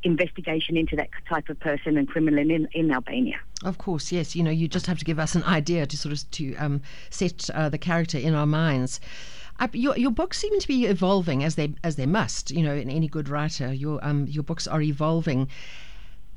investigation 0.04 0.76
into 0.76 0.96
that 0.96 1.08
type 1.28 1.49
of 1.49 1.58
person 1.61 1.96
and 1.96 2.08
criminal 2.08 2.38
in, 2.50 2.68
in 2.73 2.90
Albania. 2.90 3.40
Of 3.64 3.78
course, 3.78 4.12
yes. 4.12 4.37
You 4.37 4.42
know, 4.42 4.50
you 4.50 4.68
just 4.68 4.87
have 4.87 4.99
to 4.99 5.04
give 5.04 5.18
us 5.18 5.34
an 5.34 5.42
idea 5.44 5.87
to 5.87 5.96
sort 5.96 6.12
of 6.12 6.30
to 6.32 6.54
um, 6.56 6.82
set 7.11 7.50
uh, 7.50 7.68
the 7.68 7.78
character 7.78 8.18
in 8.18 8.34
our 8.34 8.46
minds. 8.46 9.00
Your, 9.73 9.96
your 9.96 10.11
books 10.11 10.38
seem 10.38 10.58
to 10.58 10.66
be 10.66 10.87
evolving 10.87 11.44
as 11.44 11.54
they 11.54 11.75
as 11.84 11.96
they 11.96 12.06
must. 12.06 12.50
You 12.50 12.62
know, 12.62 12.75
in 12.75 12.90
any 12.90 13.08
good 13.08 13.28
writer, 13.28 13.73
your 13.73 14.04
um, 14.04 14.26
your 14.26 14.42
books 14.42 14.66
are 14.66 14.82
evolving. 14.82 15.49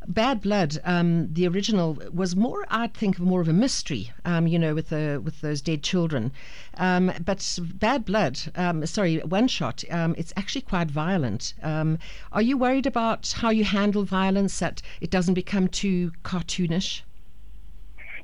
Bad 0.07 0.41
Blood, 0.41 0.79
um, 0.85 1.33
the 1.33 1.47
original 1.47 1.97
was 2.13 2.33
more, 2.35 2.65
I'd 2.69 2.93
think, 2.93 3.19
more 3.19 3.41
of 3.41 3.49
a 3.49 3.53
mystery. 3.53 4.11
Um, 4.23 4.47
you 4.47 4.57
know, 4.57 4.73
with 4.73 4.89
the 4.89 5.21
with 5.23 5.41
those 5.41 5.61
dead 5.61 5.83
children. 5.83 6.31
Um, 6.75 7.11
but 7.25 7.59
Bad 7.73 8.05
Blood, 8.05 8.39
um, 8.55 8.85
sorry, 8.85 9.17
One 9.17 9.47
Shot, 9.47 9.83
um, 9.91 10.15
it's 10.17 10.31
actually 10.37 10.61
quite 10.61 10.89
violent. 10.89 11.53
Um, 11.61 11.99
are 12.31 12.41
you 12.41 12.57
worried 12.57 12.85
about 12.85 13.33
how 13.37 13.49
you 13.49 13.65
handle 13.65 14.03
violence 14.03 14.59
that 14.59 14.81
it 15.01 15.11
doesn't 15.11 15.33
become 15.33 15.67
too 15.67 16.11
cartoonish? 16.23 17.01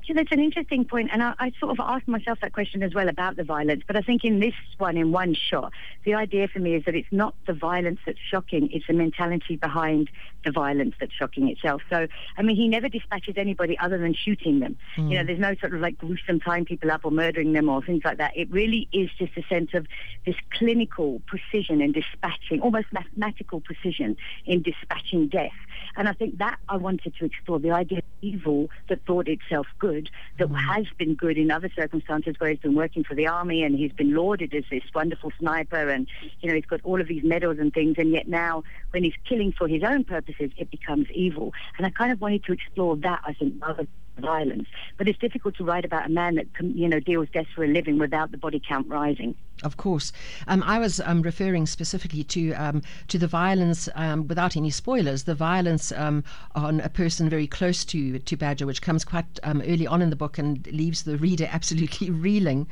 Yeah, 0.06 0.16
that's 0.16 0.32
an 0.32 0.40
interesting 0.40 0.84
point, 0.84 1.08
and 1.12 1.22
I, 1.22 1.34
I, 1.38 1.52
sort 1.58 1.72
of 1.72 1.80
asked 1.80 2.08
myself 2.08 2.38
that 2.42 2.52
question 2.52 2.82
as 2.82 2.92
well 2.92 3.08
about 3.08 3.36
the 3.36 3.44
violence. 3.44 3.84
But 3.86 3.96
I 3.96 4.02
think 4.02 4.22
in 4.22 4.38
this 4.38 4.52
one, 4.76 4.98
in 4.98 5.12
one 5.12 5.34
shot, 5.34 5.72
the 6.04 6.12
idea 6.14 6.46
for 6.46 6.58
me 6.58 6.74
is 6.74 6.84
that 6.84 6.94
it's 6.94 7.08
not 7.10 7.34
the 7.46 7.54
violence 7.54 8.00
that's 8.04 8.18
shocking; 8.30 8.68
it's 8.70 8.86
the 8.86 8.92
mentality 8.92 9.56
behind 9.56 10.10
the 10.44 10.52
violence 10.52 10.94
that's 11.00 11.12
shocking 11.12 11.48
itself. 11.48 11.80
So, 11.88 12.06
I 12.36 12.42
mean, 12.42 12.56
he 12.56 12.68
never 12.68 12.90
dispatches 12.90 13.34
anybody 13.38 13.78
other 13.78 13.96
than 13.96 14.14
shooting 14.14 14.60
them. 14.60 14.76
Mm. 14.96 15.10
You 15.10 15.18
know, 15.18 15.24
there's 15.24 15.38
no 15.38 15.54
sort 15.54 15.74
of 15.74 15.80
like 15.80 15.96
gruesome 15.96 16.38
tying 16.38 16.66
people 16.66 16.90
up 16.90 17.04
or 17.04 17.10
murdering 17.10 17.54
them 17.54 17.70
or 17.70 17.82
things 17.82 18.02
like 18.04 18.18
that. 18.18 18.36
It 18.36 18.50
really 18.50 18.88
is 18.92 19.08
just 19.18 19.32
a 19.38 19.42
sense 19.48 19.70
of 19.72 19.86
this 20.26 20.36
clinical 20.52 21.22
precision 21.26 21.80
in 21.80 21.92
dispatching, 21.92 22.60
almost 22.60 22.88
mathematical 22.92 23.60
precision 23.60 24.18
in 24.44 24.60
dispatching 24.60 25.28
death. 25.28 25.52
And 25.96 26.08
I 26.08 26.12
think 26.12 26.38
that 26.38 26.58
I 26.68 26.76
wanted 26.76 27.14
to 27.18 27.24
explore 27.24 27.58
the 27.58 27.70
idea 27.70 27.98
of 27.98 28.04
evil 28.20 28.70
that 28.88 29.04
thought 29.06 29.28
itself 29.28 29.66
good, 29.78 30.10
that 30.38 30.48
mm. 30.48 30.74
has 30.74 30.86
been 30.98 31.14
good 31.14 31.36
in 31.36 31.50
other 31.50 31.70
circumstances 31.74 32.34
where 32.38 32.50
he's 32.50 32.58
been 32.58 32.74
working 32.74 33.04
for 33.04 33.14
the 33.14 33.26
army 33.26 33.62
and 33.62 33.76
he's 33.76 33.92
been 33.92 34.14
lauded 34.14 34.54
as 34.54 34.64
this 34.70 34.82
wonderful 34.94 35.30
sniper 35.38 35.88
and, 35.88 36.06
you 36.40 36.48
know, 36.48 36.54
he's 36.54 36.66
got 36.66 36.80
all 36.84 37.00
of 37.00 37.08
these 37.08 37.22
medals 37.22 37.58
and 37.58 37.72
things. 37.72 37.96
And 37.98 38.10
yet 38.10 38.28
now 38.28 38.64
when 38.90 39.04
he's 39.04 39.14
killing 39.28 39.52
for 39.52 39.68
his 39.68 39.82
own 39.82 40.04
purposes, 40.04 40.50
it 40.56 40.70
becomes 40.70 41.06
evil. 41.12 41.52
And 41.76 41.86
I 41.86 41.90
kind 41.90 42.12
of 42.12 42.20
wanted 42.20 42.44
to 42.44 42.52
explore 42.52 42.96
that, 42.96 43.20
I 43.24 43.34
think, 43.34 43.54
rather 43.60 43.86
violence. 44.18 44.68
But 44.96 45.08
it's 45.08 45.18
difficult 45.18 45.56
to 45.56 45.64
write 45.64 45.84
about 45.84 46.06
a 46.06 46.08
man 46.08 46.36
that 46.36 46.46
you 46.60 46.88
know 46.88 47.00
deals 47.00 47.28
death 47.32 47.46
for 47.54 47.64
a 47.64 47.68
living 47.68 47.98
without 47.98 48.30
the 48.30 48.38
body 48.38 48.60
count 48.66 48.88
rising. 48.88 49.34
Of 49.62 49.76
course, 49.76 50.12
um, 50.48 50.62
I 50.64 50.78
was 50.78 51.00
um, 51.00 51.22
referring 51.22 51.66
specifically 51.66 52.24
to 52.24 52.52
um, 52.54 52.82
to 53.08 53.18
the 53.18 53.28
violence, 53.28 53.88
um, 53.94 54.26
without 54.26 54.56
any 54.56 54.70
spoilers, 54.70 55.24
the 55.24 55.34
violence 55.34 55.92
um, 55.92 56.24
on 56.54 56.80
a 56.80 56.88
person 56.88 57.28
very 57.28 57.46
close 57.46 57.84
to 57.86 58.18
to 58.18 58.36
Badger, 58.36 58.66
which 58.66 58.82
comes 58.82 59.04
quite 59.04 59.26
um, 59.42 59.62
early 59.62 59.86
on 59.86 60.02
in 60.02 60.10
the 60.10 60.16
book 60.16 60.38
and 60.38 60.66
leaves 60.68 61.02
the 61.04 61.16
reader 61.16 61.48
absolutely 61.50 62.10
reeling. 62.26 62.66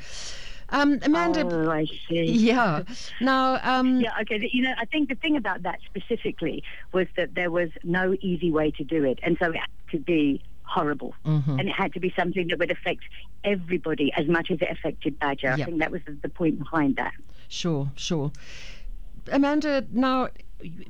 Um, 0.73 0.99
Amanda. 1.03 1.47
Oh, 1.47 1.71
I 1.71 1.85
see. 2.09 2.25
Yeah. 2.25 2.83
Now. 3.21 3.61
Um, 3.63 4.01
yeah. 4.01 4.13
Okay. 4.23 4.49
You 4.53 4.63
know, 4.63 4.73
I 4.79 4.87
think 4.87 5.11
the 5.11 5.15
thing 5.15 5.37
about 5.37 5.63
that 5.63 5.81
specifically 5.85 6.65
was 6.93 7.07
that 7.17 7.35
there 7.35 7.51
was 7.51 7.69
no 7.85 8.17
easy 8.23 8.51
way 8.51 8.71
to 8.73 8.85
do 8.85 9.05
it, 9.05 9.19
and 9.23 9.37
so 9.39 9.51
it 9.51 9.57
had 9.57 9.69
to 9.91 9.99
be 9.99 10.43
horrible. 10.63 11.15
Mm-hmm. 11.25 11.59
And 11.59 11.69
it 11.69 11.73
had 11.73 11.93
to 11.95 12.01
be 12.01 12.13
something 12.17 12.49
that 12.49 12.59
would 12.59 12.71
affect 12.71 13.03
everybody 13.45 14.13
as 14.17 14.27
much 14.29 14.51
as 14.51 14.61
it 14.61 14.71
affected 14.71 15.19
Badger. 15.19 15.49
Yep. 15.49 15.61
I 15.61 15.65
think 15.65 15.79
that 15.79 15.91
was 15.91 16.01
the, 16.07 16.29
point 16.29 16.59
behind 16.59 16.97
that. 16.97 17.13
Sure, 17.49 17.91
sure. 17.95 18.33
Amanda, 19.31 19.85
now, 19.93 20.29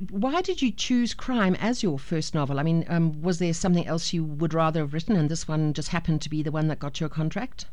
why 0.09 0.41
did 0.41 0.61
you 0.61 0.71
choose 0.71 1.13
crime 1.13 1.55
as 1.55 1.83
your 1.83 1.99
first 1.99 2.33
novel? 2.33 2.59
I 2.59 2.63
mean, 2.63 2.85
um, 2.87 3.21
was 3.21 3.39
there 3.39 3.53
something 3.53 3.85
else 3.85 4.13
you 4.13 4.23
would 4.23 4.53
rather 4.53 4.81
have 4.81 4.93
written, 4.93 5.15
and 5.15 5.29
this 5.29 5.47
one 5.47 5.73
just 5.73 5.89
happened 5.89 6.21
to 6.21 6.29
be 6.29 6.41
the 6.41 6.51
one 6.51 6.67
that 6.67 6.79
got 6.79 6.99
you 6.99 7.05
a 7.05 7.09
contract? 7.09 7.65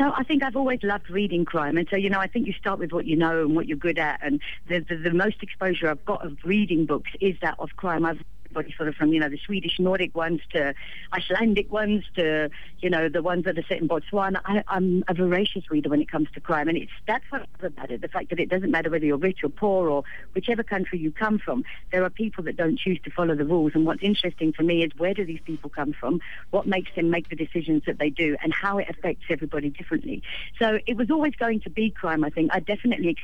No, 0.00 0.12
I 0.16 0.24
think 0.24 0.42
I've 0.42 0.56
always 0.56 0.82
loved 0.82 1.10
reading 1.10 1.44
crime, 1.44 1.76
and 1.76 1.86
so 1.90 1.96
you 1.96 2.10
know, 2.10 2.18
I 2.18 2.26
think 2.26 2.46
you 2.46 2.52
start 2.54 2.78
with 2.78 2.92
what 2.92 3.06
you 3.06 3.16
know 3.16 3.42
and 3.42 3.54
what 3.54 3.66
you're 3.66 3.76
good 3.76 3.98
at, 3.98 4.20
and 4.22 4.40
the 4.68 4.80
the, 4.80 4.96
the 4.96 5.10
most 5.10 5.42
exposure 5.42 5.88
I've 5.88 6.04
got 6.04 6.24
of 6.24 6.38
reading 6.44 6.86
books 6.86 7.10
is 7.20 7.36
that 7.42 7.56
of 7.58 7.70
crime. 7.76 8.04
I've 8.04 8.22
everybody 8.52 8.74
sort 8.76 8.88
of 8.88 8.94
from, 8.94 9.12
you 9.12 9.20
know, 9.20 9.28
the 9.28 9.38
Swedish 9.38 9.78
Nordic 9.78 10.14
ones 10.14 10.40
to 10.52 10.74
Icelandic 11.12 11.72
ones 11.72 12.04
to, 12.16 12.50
you 12.80 12.90
know, 12.90 13.08
the 13.08 13.22
ones 13.22 13.44
that 13.44 13.58
are 13.58 13.62
set 13.62 13.80
in 13.80 13.88
Botswana. 13.88 14.40
I, 14.44 14.62
am 14.68 15.02
a 15.08 15.14
voracious 15.14 15.70
reader 15.70 15.88
when 15.88 16.02
it 16.02 16.10
comes 16.10 16.28
to 16.34 16.40
crime. 16.40 16.68
And 16.68 16.76
it's 16.76 16.92
that's 17.06 17.24
what 17.30 17.42
I 17.42 17.62
love 17.62 17.72
about 17.72 17.90
it, 17.90 18.02
the 18.02 18.08
fact 18.08 18.28
that 18.28 18.38
it 18.38 18.50
doesn't 18.50 18.70
matter 18.70 18.90
whether 18.90 19.06
you're 19.06 19.16
rich 19.16 19.38
or 19.42 19.48
poor 19.48 19.88
or 19.88 20.04
whichever 20.34 20.62
country 20.62 20.98
you 20.98 21.10
come 21.10 21.38
from, 21.38 21.64
there 21.92 22.04
are 22.04 22.10
people 22.10 22.44
that 22.44 22.56
don't 22.56 22.78
choose 22.78 23.00
to 23.04 23.10
follow 23.10 23.34
the 23.34 23.46
rules. 23.46 23.72
And 23.74 23.86
what's 23.86 24.02
interesting 24.02 24.52
for 24.52 24.62
me 24.62 24.84
is 24.84 24.90
where 24.98 25.14
do 25.14 25.24
these 25.24 25.40
people 25.44 25.70
come 25.70 25.94
from? 25.94 26.20
What 26.50 26.66
makes 26.66 26.94
them 26.94 27.08
make 27.10 27.30
the 27.30 27.36
decisions 27.36 27.84
that 27.86 27.98
they 27.98 28.10
do 28.10 28.36
and 28.42 28.52
how 28.52 28.78
it 28.78 28.88
affects 28.90 29.24
everybody 29.30 29.70
differently. 29.70 30.22
So 30.58 30.78
it 30.86 30.96
was 30.96 31.10
always 31.10 31.34
going 31.36 31.60
to 31.60 31.70
be 31.70 31.90
crime, 31.90 32.22
I 32.22 32.30
think. 32.30 32.50
I 32.52 32.60
definitely 32.60 33.16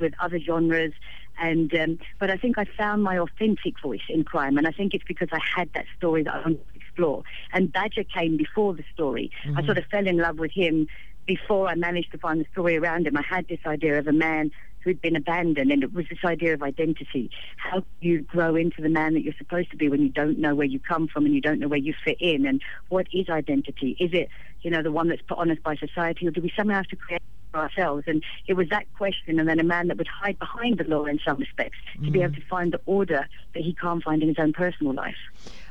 with 0.00 0.14
other 0.20 0.38
genres 0.38 0.92
and 1.38 1.74
um, 1.74 1.98
but 2.18 2.30
I 2.30 2.36
think 2.36 2.58
I 2.58 2.64
found 2.64 3.02
my 3.02 3.18
authentic 3.18 3.80
voice 3.80 4.00
in 4.08 4.24
crime, 4.24 4.58
and 4.58 4.66
I 4.66 4.72
think 4.72 4.94
it's 4.94 5.04
because 5.04 5.28
I 5.32 5.40
had 5.56 5.70
that 5.74 5.86
story 5.96 6.22
that 6.22 6.34
I 6.34 6.38
wanted 6.38 6.66
to 6.72 6.80
explore. 6.80 7.22
And 7.52 7.72
Badger 7.72 8.04
came 8.04 8.36
before 8.36 8.74
the 8.74 8.84
story. 8.92 9.30
Mm-hmm. 9.44 9.58
I 9.58 9.64
sort 9.64 9.78
of 9.78 9.84
fell 9.86 10.06
in 10.06 10.18
love 10.18 10.38
with 10.38 10.52
him 10.52 10.88
before 11.26 11.68
I 11.68 11.74
managed 11.74 12.12
to 12.12 12.18
find 12.18 12.40
the 12.40 12.46
story 12.52 12.76
around 12.76 13.06
him. 13.06 13.16
I 13.16 13.22
had 13.22 13.48
this 13.48 13.60
idea 13.66 13.98
of 13.98 14.06
a 14.06 14.12
man 14.12 14.52
who'd 14.80 15.02
been 15.02 15.16
abandoned, 15.16 15.72
and 15.72 15.82
it 15.82 15.92
was 15.92 16.06
this 16.08 16.20
idea 16.24 16.54
of 16.54 16.62
identity. 16.62 17.28
How 17.56 17.80
do 17.80 17.86
you 18.00 18.22
grow 18.22 18.54
into 18.54 18.80
the 18.80 18.88
man 18.88 19.14
that 19.14 19.22
you're 19.22 19.34
supposed 19.36 19.72
to 19.72 19.76
be 19.76 19.88
when 19.88 20.00
you 20.00 20.10
don't 20.10 20.38
know 20.38 20.54
where 20.54 20.66
you 20.66 20.78
come 20.78 21.08
from 21.08 21.26
and 21.26 21.34
you 21.34 21.40
don't 21.40 21.58
know 21.58 21.66
where 21.66 21.78
you 21.78 21.92
fit 22.04 22.18
in, 22.20 22.46
and 22.46 22.62
what 22.88 23.08
is 23.12 23.28
identity? 23.28 23.96
Is 23.98 24.10
it, 24.12 24.28
you 24.62 24.70
know, 24.70 24.82
the 24.82 24.92
one 24.92 25.08
that's 25.08 25.22
put 25.22 25.38
on 25.38 25.50
us 25.50 25.58
by 25.64 25.74
society, 25.74 26.28
or 26.28 26.30
do 26.30 26.40
we 26.40 26.52
somehow 26.56 26.76
have 26.76 26.86
to 26.86 26.96
create 26.96 27.20
ourselves. 27.56 28.04
And 28.06 28.22
it 28.46 28.54
was 28.54 28.68
that 28.70 28.86
question, 28.94 29.38
and 29.38 29.48
then 29.48 29.60
a 29.60 29.64
man 29.64 29.88
that 29.88 29.96
would 29.98 30.08
hide 30.08 30.38
behind 30.38 30.78
the 30.78 30.84
law 30.84 31.04
in 31.04 31.18
some 31.24 31.38
respects 31.38 31.78
to 31.94 32.00
mm. 32.00 32.12
be 32.12 32.22
able 32.22 32.34
to 32.34 32.46
find 32.48 32.72
the 32.72 32.80
order 32.86 33.28
that 33.54 33.62
he 33.62 33.74
can't 33.74 34.02
find 34.02 34.22
in 34.22 34.28
his 34.28 34.38
own 34.38 34.52
personal 34.52 34.94
life. 34.94 35.16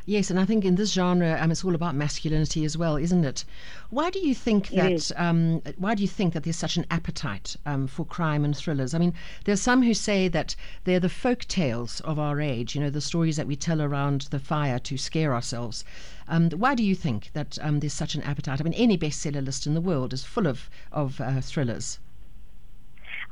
Yes, 0.07 0.29
and 0.29 0.39
I 0.39 0.45
think 0.45 0.63
in 0.63 0.75
this 0.75 0.93
genre, 0.93 1.35
um, 1.41 1.49
it's 1.49 1.65
all 1.65 1.73
about 1.73 1.95
masculinity 1.95 2.63
as 2.63 2.77
well, 2.77 2.95
isn't 2.95 3.25
it? 3.25 3.43
Why 3.89 4.11
do 4.11 4.19
you 4.19 4.35
think 4.35 4.69
that? 4.69 5.11
Um, 5.15 5.63
why 5.77 5.95
do 5.95 6.03
you 6.03 6.07
think 6.07 6.33
that 6.33 6.43
there's 6.43 6.55
such 6.55 6.77
an 6.77 6.85
appetite 6.91 7.55
um, 7.65 7.87
for 7.87 8.05
crime 8.05 8.45
and 8.45 8.55
thrillers? 8.55 8.93
I 8.93 8.99
mean, 8.99 9.15
there's 9.45 9.61
some 9.61 9.81
who 9.81 9.95
say 9.95 10.27
that 10.27 10.55
they're 10.83 10.99
the 10.99 11.09
folk 11.09 11.45
tales 11.45 12.01
of 12.01 12.19
our 12.19 12.39
age. 12.39 12.75
You 12.75 12.81
know, 12.81 12.91
the 12.91 13.01
stories 13.01 13.35
that 13.37 13.47
we 13.47 13.55
tell 13.55 13.81
around 13.81 14.27
the 14.29 14.37
fire 14.37 14.77
to 14.77 14.95
scare 14.95 15.33
ourselves. 15.33 15.83
Um, 16.27 16.51
why 16.51 16.75
do 16.75 16.83
you 16.83 16.93
think 16.93 17.31
that 17.33 17.57
um, 17.59 17.79
there's 17.79 17.93
such 17.93 18.13
an 18.13 18.21
appetite? 18.21 18.61
I 18.61 18.63
mean, 18.63 18.73
any 18.73 18.99
bestseller 18.99 19.43
list 19.43 19.65
in 19.65 19.73
the 19.73 19.81
world 19.81 20.13
is 20.13 20.23
full 20.23 20.45
of 20.45 20.69
of 20.91 21.19
uh, 21.19 21.41
thrillers. 21.41 21.97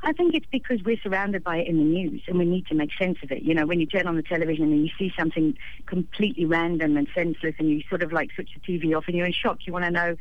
I 0.04 0.12
think 0.12 0.34
it's 0.34 0.46
because 0.52 0.82
we're 0.84 1.00
surrounded 1.02 1.42
by 1.42 1.56
it 1.58 1.66
in 1.66 1.78
the 1.78 1.82
news 1.82 2.22
and 2.28 2.38
we 2.38 2.44
need 2.44 2.66
to 2.66 2.74
make 2.74 2.90
sense 2.98 3.18
of 3.22 3.32
it. 3.32 3.42
You 3.42 3.54
know, 3.54 3.64
when 3.64 3.80
you 3.80 3.86
turn 3.86 4.06
on 4.06 4.16
the 4.16 4.22
television 4.22 4.64
and 4.64 4.84
you 4.84 4.90
see 4.98 5.10
something 5.18 5.56
completely 5.86 6.44
random 6.44 6.98
and 6.98 7.08
senseless 7.14 7.54
and 7.58 7.70
you 7.70 7.82
sort 7.88 8.02
of 8.02 8.12
like 8.12 8.30
switch 8.34 8.50
the 8.54 8.60
TV 8.60 8.94
off 8.94 9.04
and 9.06 9.16
you're 9.16 9.26
in 9.26 9.32
shock, 9.32 9.60
you 9.66 9.72
want 9.72 9.86
to 9.86 9.90
know 9.90 10.16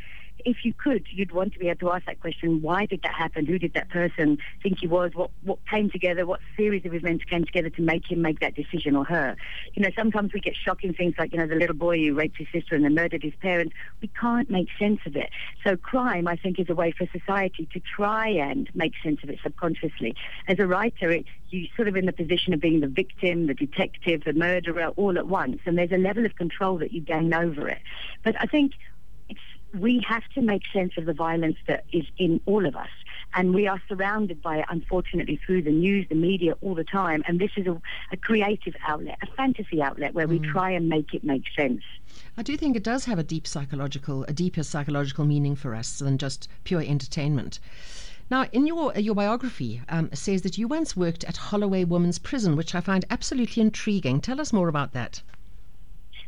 if 0.45 0.57
you 0.63 0.73
could, 0.73 1.05
you'd 1.11 1.31
want 1.31 1.53
to 1.53 1.59
be 1.59 1.69
able 1.69 1.79
to 1.79 1.91
ask 1.91 2.05
that 2.05 2.19
question: 2.19 2.61
Why 2.61 2.85
did 2.85 3.01
that 3.03 3.13
happen? 3.13 3.45
Who 3.45 3.57
did 3.57 3.73
that 3.73 3.89
person 3.89 4.37
think 4.61 4.79
he 4.79 4.87
was? 4.87 5.11
What 5.13 5.31
what 5.43 5.59
came 5.69 5.89
together? 5.89 6.25
What 6.25 6.39
series 6.57 6.85
of 6.85 6.93
events 6.93 7.23
came 7.25 7.45
together 7.45 7.69
to 7.71 7.81
make 7.81 8.09
him 8.09 8.21
make 8.21 8.39
that 8.39 8.55
decision 8.55 8.95
or 8.95 9.05
her? 9.05 9.35
You 9.73 9.83
know, 9.83 9.89
sometimes 9.95 10.33
we 10.33 10.39
get 10.39 10.55
shocking 10.55 10.93
things 10.93 11.15
like 11.17 11.33
you 11.33 11.39
know 11.39 11.47
the 11.47 11.55
little 11.55 11.75
boy 11.75 11.97
who 11.97 12.13
raped 12.13 12.37
his 12.37 12.47
sister 12.51 12.75
and 12.75 12.83
then 12.83 12.95
murdered 12.95 13.23
his 13.23 13.33
parents. 13.41 13.73
We 14.01 14.09
can't 14.19 14.49
make 14.49 14.67
sense 14.77 14.99
of 15.05 15.15
it. 15.15 15.29
So 15.65 15.75
crime, 15.77 16.27
I 16.27 16.35
think, 16.35 16.59
is 16.59 16.69
a 16.69 16.75
way 16.75 16.91
for 16.91 17.07
society 17.17 17.67
to 17.73 17.79
try 17.79 18.27
and 18.27 18.69
make 18.73 18.93
sense 19.03 19.19
of 19.23 19.29
it 19.29 19.39
subconsciously. 19.43 20.15
As 20.47 20.59
a 20.59 20.67
writer, 20.67 21.09
it, 21.11 21.25
you're 21.49 21.67
sort 21.75 21.87
of 21.87 21.95
in 21.95 22.05
the 22.05 22.13
position 22.13 22.53
of 22.53 22.59
being 22.59 22.79
the 22.79 22.87
victim, 22.87 23.47
the 23.47 23.53
detective, 23.53 24.23
the 24.25 24.33
murderer, 24.33 24.87
all 24.95 25.17
at 25.17 25.27
once, 25.27 25.59
and 25.65 25.77
there's 25.77 25.91
a 25.91 25.97
level 25.97 26.25
of 26.25 26.35
control 26.35 26.77
that 26.79 26.91
you 26.91 27.01
gain 27.01 27.33
over 27.33 27.67
it. 27.67 27.81
But 28.23 28.35
I 28.39 28.45
think 28.45 28.73
we 29.73 30.03
have 30.07 30.23
to 30.35 30.41
make 30.41 30.61
sense 30.71 30.93
of 30.97 31.05
the 31.05 31.13
violence 31.13 31.57
that 31.67 31.85
is 31.91 32.05
in 32.17 32.39
all 32.45 32.65
of 32.65 32.75
us. 32.75 32.89
And 33.35 33.55
we 33.55 33.67
are 33.67 33.81
surrounded 33.89 34.41
by 34.41 34.57
it, 34.59 34.65
unfortunately, 34.69 35.39
through 35.43 35.63
the 35.63 35.71
news, 35.71 36.05
the 36.07 36.15
media, 36.15 36.53
all 36.61 36.75
the 36.75 36.83
time. 36.83 37.23
And 37.27 37.39
this 37.39 37.49
is 37.57 37.65
a, 37.65 37.81
a 38.11 38.17
creative 38.17 38.75
outlet, 38.87 39.17
a 39.23 39.27
fantasy 39.35 39.81
outlet, 39.81 40.13
where 40.13 40.27
mm. 40.27 40.31
we 40.31 40.39
try 40.39 40.69
and 40.69 40.87
make 40.87 41.15
it 41.15 41.23
make 41.23 41.45
sense. 41.55 41.81
I 42.37 42.43
do 42.43 42.55
think 42.55 42.75
it 42.75 42.83
does 42.83 43.05
have 43.05 43.17
a 43.17 43.23
deep 43.23 43.47
psychological, 43.47 44.23
a 44.25 44.33
deeper 44.33 44.61
psychological 44.61 45.25
meaning 45.25 45.55
for 45.55 45.73
us 45.73 45.97
than 45.97 46.19
just 46.19 46.47
pure 46.63 46.81
entertainment. 46.81 47.59
Now, 48.29 48.45
in 48.51 48.67
your 48.67 48.93
your 48.97 49.15
biography, 49.15 49.81
um, 49.89 50.09
says 50.13 50.43
that 50.43 50.57
you 50.57 50.67
once 50.67 50.95
worked 50.95 51.23
at 51.23 51.37
Holloway 51.37 51.83
Women's 51.83 52.19
Prison, 52.19 52.55
which 52.55 52.75
I 52.75 52.81
find 52.81 53.03
absolutely 53.09 53.61
intriguing. 53.61 54.21
Tell 54.21 54.39
us 54.39 54.53
more 54.53 54.69
about 54.69 54.93
that 54.93 55.21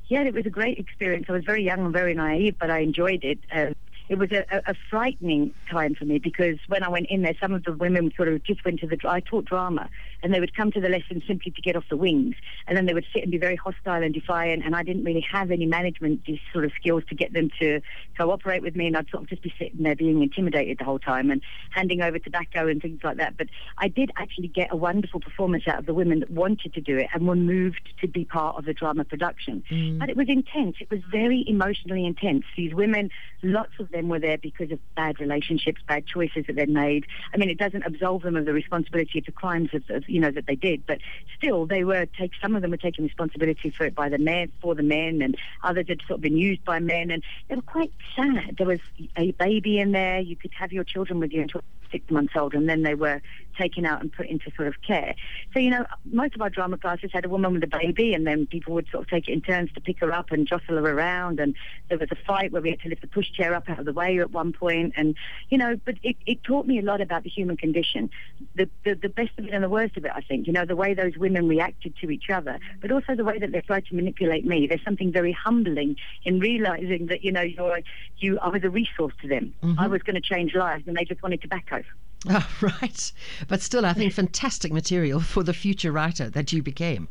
yeah, 0.07 0.23
it 0.23 0.33
was 0.33 0.45
a 0.45 0.49
great 0.49 0.77
experience. 0.77 1.25
I 1.29 1.33
was 1.33 1.43
very 1.45 1.63
young 1.63 1.79
and 1.79 1.93
very 1.93 2.13
naive, 2.13 2.55
but 2.59 2.69
I 2.69 2.79
enjoyed 2.79 3.23
it. 3.23 3.39
Uh, 3.51 3.73
it 4.07 4.17
was 4.17 4.31
a, 4.31 4.45
a, 4.67 4.75
frightening 4.89 5.53
time 5.69 5.95
for 5.95 6.05
me 6.05 6.19
because 6.19 6.57
when 6.67 6.83
I 6.83 6.89
went 6.89 7.07
in 7.09 7.23
there, 7.23 7.33
some 7.41 7.53
of 7.53 7.63
the 7.63 7.73
women 7.73 8.11
sort 8.15 8.27
of 8.27 8.43
just 8.43 8.63
went 8.63 8.79
to 8.81 8.87
the. 8.87 8.97
I 9.07 9.19
taught 9.19 9.45
drama, 9.45 9.89
and 10.21 10.33
they 10.33 10.39
would 10.39 10.55
come 10.55 10.71
to 10.71 10.81
the 10.81 10.89
lesson 10.89 11.23
simply 11.27 11.51
to 11.51 11.61
get 11.61 11.75
off 11.75 11.85
the 11.89 11.97
wings, 11.97 12.35
and 12.67 12.77
then 12.77 12.85
they 12.85 12.93
would 12.93 13.05
sit 13.13 13.23
and 13.23 13.31
be 13.31 13.37
very 13.37 13.55
hostile 13.55 14.03
and 14.03 14.13
defiant. 14.13 14.63
And 14.65 14.75
I 14.75 14.83
didn't 14.83 15.03
really 15.03 15.25
have 15.31 15.51
any 15.51 15.65
management 15.65 16.21
sort 16.53 16.65
of 16.65 16.71
skills 16.79 17.03
to 17.09 17.15
get 17.15 17.33
them 17.33 17.49
to 17.59 17.81
cooperate 18.17 18.61
with 18.61 18.75
me, 18.75 18.87
and 18.87 18.97
I'd 18.97 19.09
sort 19.09 19.23
of 19.23 19.29
just 19.29 19.41
be 19.41 19.53
sitting 19.57 19.83
there 19.83 19.95
being 19.95 20.21
intimidated 20.21 20.77
the 20.77 20.85
whole 20.85 20.99
time 20.99 21.31
and 21.31 21.41
handing 21.71 22.01
over 22.01 22.19
tobacco 22.19 22.67
and 22.67 22.81
things 22.81 23.01
like 23.03 23.17
that. 23.17 23.37
But 23.37 23.47
I 23.77 23.87
did 23.87 24.11
actually 24.17 24.49
get 24.49 24.71
a 24.71 24.75
wonderful 24.75 25.19
performance 25.19 25.67
out 25.67 25.79
of 25.79 25.85
the 25.85 25.93
women 25.93 26.19
that 26.19 26.29
wanted 26.29 26.73
to 26.73 26.81
do 26.81 26.97
it 26.97 27.07
and 27.13 27.27
were 27.27 27.35
moved 27.35 27.89
to 28.01 28.07
be 28.07 28.25
part 28.25 28.57
of 28.57 28.65
the 28.65 28.73
drama 28.73 29.03
production. 29.03 29.63
Mm. 29.71 29.99
But 29.99 30.09
it 30.09 30.17
was 30.17 30.29
intense. 30.29 30.77
It 30.79 30.91
was 30.91 31.01
very 31.11 31.43
emotionally 31.47 32.05
intense. 32.05 32.45
These 32.55 32.73
women, 32.73 33.09
lots 33.41 33.71
of 33.79 33.91
them 33.95 34.09
were 34.09 34.19
there 34.19 34.37
because 34.37 34.71
of 34.71 34.79
bad 34.95 35.19
relationships, 35.19 35.81
bad 35.87 36.05
choices 36.05 36.45
that 36.47 36.55
they'd 36.55 36.69
made. 36.69 37.05
I 37.33 37.37
mean, 37.37 37.49
it 37.49 37.57
doesn't 37.57 37.83
absolve 37.83 38.23
them 38.23 38.35
of 38.35 38.45
the 38.45 38.53
responsibility 38.53 39.19
of 39.19 39.25
the 39.25 39.31
crimes 39.31 39.69
of, 39.73 39.83
of 39.89 40.07
you 40.09 40.19
know 40.19 40.31
that 40.31 40.45
they 40.45 40.55
did, 40.55 40.85
but 40.85 40.99
still, 41.37 41.65
they 41.65 41.83
were 41.83 42.05
take 42.05 42.31
some 42.41 42.55
of 42.55 42.61
them 42.61 42.71
were 42.71 42.77
taking 42.77 43.05
responsibility 43.05 43.69
for 43.69 43.85
it 43.85 43.95
by 43.95 44.09
the 44.09 44.17
men 44.17 44.51
for 44.61 44.75
the 44.75 44.83
men, 44.83 45.21
and 45.21 45.37
others 45.63 45.85
had 45.87 46.01
sort 46.07 46.17
of 46.17 46.21
been 46.21 46.37
used 46.37 46.63
by 46.65 46.79
men, 46.79 47.11
and 47.11 47.23
they 47.47 47.55
were 47.55 47.61
quite 47.61 47.91
sad. 48.15 48.55
There 48.57 48.67
was 48.67 48.79
a 49.17 49.31
baby 49.31 49.79
in 49.79 49.91
there. 49.91 50.19
You 50.19 50.35
could 50.35 50.51
have 50.53 50.71
your 50.71 50.83
children 50.83 51.19
with 51.19 51.31
you 51.31 51.41
until 51.41 51.61
six 51.91 52.09
months 52.11 52.33
old, 52.35 52.53
and 52.53 52.67
then 52.67 52.83
they 52.83 52.95
were 52.95 53.21
taken 53.57 53.85
out 53.85 54.01
and 54.01 54.11
put 54.11 54.27
into 54.27 54.51
sort 54.55 54.67
of 54.67 54.81
care. 54.81 55.15
So, 55.53 55.59
you 55.59 55.69
know, 55.69 55.85
most 56.05 56.35
of 56.35 56.41
our 56.41 56.49
drama 56.49 56.77
classes 56.77 57.11
had 57.13 57.23
a 57.25 57.29
woman 57.29 57.53
with 57.53 57.63
a 57.63 57.67
baby, 57.67 58.13
and 58.13 58.27
then 58.27 58.47
people 58.47 58.73
would 58.73 58.87
sort 58.91 59.03
of 59.03 59.09
take 59.09 59.29
it 59.29 59.31
in 59.31 59.41
turns 59.41 59.71
to 59.73 59.81
pick 59.81 59.99
her 59.99 60.11
up 60.11 60.31
and 60.31 60.45
jostle 60.45 60.75
her 60.75 60.91
around. 60.91 61.39
And 61.39 61.55
there 61.89 61.97
was 61.97 62.09
a 62.11 62.17
fight 62.27 62.51
where 62.51 62.61
we 62.61 62.71
had 62.71 62.81
to 62.81 62.89
lift 62.89 63.01
the 63.01 63.07
pushchair 63.07 63.53
up 63.53 63.69
out 63.69 63.79
of 63.79 63.84
the 63.85 63.93
way 63.93 64.19
at 64.19 64.31
one. 64.31 64.53
And, 64.95 65.15
you 65.49 65.57
know, 65.57 65.79
but 65.85 65.95
it, 66.03 66.15
it 66.25 66.43
taught 66.43 66.65
me 66.65 66.79
a 66.79 66.81
lot 66.81 67.01
about 67.01 67.23
the 67.23 67.29
human 67.29 67.57
condition. 67.57 68.09
The, 68.55 68.69
the, 68.83 68.95
the 68.95 69.09
best 69.09 69.31
of 69.37 69.45
it 69.45 69.53
and 69.53 69.63
the 69.63 69.69
worst 69.69 69.97
of 69.97 70.05
it, 70.05 70.11
I 70.13 70.21
think. 70.21 70.47
You 70.47 70.53
know, 70.53 70.65
the 70.65 70.75
way 70.75 70.93
those 70.93 71.17
women 71.17 71.47
reacted 71.47 71.95
to 72.01 72.09
each 72.09 72.29
other, 72.29 72.59
but 72.81 72.91
also 72.91 73.15
the 73.15 73.23
way 73.23 73.37
that 73.39 73.51
they 73.51 73.61
tried 73.61 73.85
to 73.87 73.95
manipulate 73.95 74.45
me. 74.45 74.67
There's 74.67 74.83
something 74.83 75.11
very 75.11 75.31
humbling 75.31 75.97
in 76.23 76.39
realizing 76.39 77.07
that, 77.07 77.23
you 77.23 77.31
know, 77.31 77.41
you're, 77.41 77.79
you, 78.17 78.39
I 78.39 78.49
was 78.49 78.63
a 78.63 78.69
resource 78.69 79.13
to 79.21 79.27
them. 79.27 79.53
Mm-hmm. 79.63 79.79
I 79.79 79.87
was 79.87 80.01
going 80.01 80.15
to 80.15 80.21
change 80.21 80.55
lives, 80.55 80.83
and 80.87 80.95
they 80.95 81.05
just 81.05 81.21
wanted 81.21 81.41
tobacco. 81.41 81.83
Oh, 82.29 82.47
right. 82.61 83.11
But 83.47 83.61
still, 83.61 83.85
I 83.85 83.93
think 83.93 84.13
fantastic 84.25 84.71
material 84.71 85.19
for 85.19 85.43
the 85.43 85.53
future 85.53 85.91
writer 85.91 86.29
that 86.29 86.51
you 86.53 86.63
became. 86.63 87.07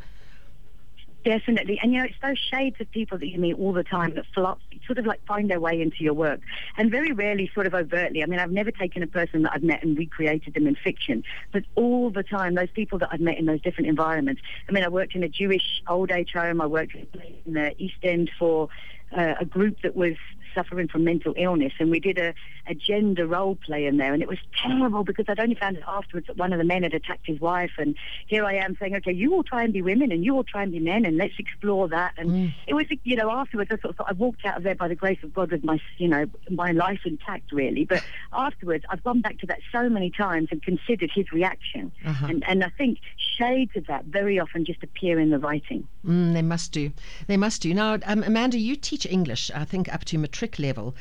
Definitely. 1.25 1.81
And, 1.83 1.91
you 1.91 2.01
know, 2.01 2.05
it's 2.05 2.21
those 2.23 2.39
shades 2.39 2.77
of 2.81 2.91
people 2.91 3.17
that 3.17 3.27
you 3.27 3.39
meet 3.39 3.59
all 3.59 3.73
the 3.73 3.83
time 3.83 4.15
that 4.15 4.27
flop, 4.35 4.61
sort 4.87 4.99
of 4.99 5.07
like 5.07 5.25
find 5.25 5.51
their 5.51 5.59
way 5.59 5.81
into 5.81 6.05
your 6.05 6.13
work. 6.13 6.41
And 6.77 6.91
very 6.91 7.13
rarely 7.13 7.51
sort 7.55 7.67
of 7.67 7.73
overtly. 7.73 8.23
I 8.23 8.27
mean, 8.27 8.39
I've 8.39 8.51
never 8.51 8.71
taken 8.71 9.03
a 9.03 9.07
person 9.07 9.43
that 9.43 9.53
I've 9.55 9.63
met 9.63 9.83
and 9.83 9.97
recreated 9.97 10.53
them 10.53 10.67
in 10.67 10.75
fiction. 10.75 11.25
But 11.51 11.65
all 11.77 12.11
the 12.11 12.23
time, 12.23 12.55
those 12.55 12.71
people 12.71 12.99
that 12.99 13.09
I've 13.11 13.21
met 13.21 13.39
in 13.39 13.47
those 13.47 13.63
different 13.63 13.89
environments. 13.89 14.43
I 14.69 14.73
mean, 14.73 14.85
I 14.85 14.89
worked 14.89 15.15
in 15.15 15.23
a 15.23 15.29
Jewish 15.29 15.83
old 15.89 16.11
age 16.11 16.33
home. 16.35 16.61
I 16.61 16.67
worked 16.67 16.95
in 16.95 17.55
the 17.55 17.75
East 17.83 17.97
End 18.03 18.31
for 18.39 18.69
uh, 19.17 19.35
a 19.41 19.47
group 19.47 19.79
that 19.83 19.97
was 19.97 20.17
suffering 20.55 20.89
from 20.89 21.05
mental 21.05 21.35
illness, 21.37 21.73
and 21.79 21.91
we 21.91 22.01
did 22.01 22.19
a, 22.19 22.35
a 22.67 22.75
gender 22.75 23.27
role 23.27 23.57
play 23.57 23.87
in 23.87 23.97
there, 23.97 24.13
and 24.13 24.23
it 24.23 24.29
was 24.29 24.39
terrible 24.63 25.05
because 25.05 25.27
I'd 25.29 25.41
only 25.41 25.55
found 25.55 25.79
out 25.79 26.05
afterwards 26.05 26.27
that 26.29 26.37
one 26.37 26.53
of 26.53 26.59
the 26.59 26.65
men 26.65 26.83
had 26.83 26.95
attacked 26.95 27.27
his 27.27 27.41
wife, 27.41 27.73
and 27.79 27.95
here 28.27 28.45
I 28.45 28.55
am 28.55 28.77
saying, 28.79 28.95
okay, 28.97 29.13
you 29.13 29.35
all 29.35 29.43
try 29.43 29.65
and 29.65 29.73
be 29.73 29.83
women, 29.83 30.13
and 30.13 30.25
you 30.25 30.35
all 30.35 30.45
try 30.45 30.63
and 30.63 30.73
be 30.73 30.81
men, 30.81 31.05
and 31.05 31.17
let's 31.17 31.35
explore 31.39 31.89
that. 31.89 32.15
And 32.17 32.31
mm. 32.31 32.55
it 32.67 32.75
was, 32.75 32.87
you 33.03 33.17
know, 33.17 33.31
afterwards 33.31 33.71
I 33.73 33.77
sort 33.77 33.91
of 33.91 33.97
thought 33.97 34.11
I 34.11 34.13
walked 34.13 34.45
out 34.45 34.57
of 34.57 34.63
there 34.63 34.75
by 34.75 34.89
the 34.89 34.95
grace 34.95 35.23
of 35.23 35.35
God 35.35 35.51
with 35.51 35.65
my, 35.65 35.81
you 35.99 36.09
know, 36.09 36.27
my 36.51 36.73
life 36.73 37.01
intact, 37.05 37.53
really. 37.53 37.85
But 37.85 38.05
afterwards, 38.33 38.85
I've 38.91 39.03
gone 39.03 39.21
back 39.21 39.39
to 39.39 39.47
that 39.47 39.61
so 39.73 39.89
many 39.89 40.11
times 40.11 40.49
and 40.51 40.63
considered 40.63 41.11
his 41.15 41.31
reaction, 41.33 41.93
uh-huh. 42.05 42.27
and 42.29 42.45
and 42.47 42.65
I 42.65 42.69
think 42.71 42.99
shades 43.39 43.73
of 43.77 43.87
that 43.87 44.05
very 44.05 44.39
often 44.39 44.65
just 44.65 44.83
appear 44.83 45.19
in 45.19 45.31
the 45.31 45.39
writing. 45.39 45.87
Mm, 46.07 46.35
they 46.35 46.43
must 46.43 46.73
do. 46.73 46.93
They 47.27 47.37
must 47.37 47.63
do. 47.63 47.75
Now, 47.75 47.99
um, 48.05 48.23
Amanda, 48.23 48.59
you 48.59 48.77
teach 48.77 49.07
English, 49.07 49.51
I 49.55 49.65
think, 49.65 49.93
up 49.93 50.05
to 50.07 50.19
matric 50.19 50.44
level. 50.59 50.95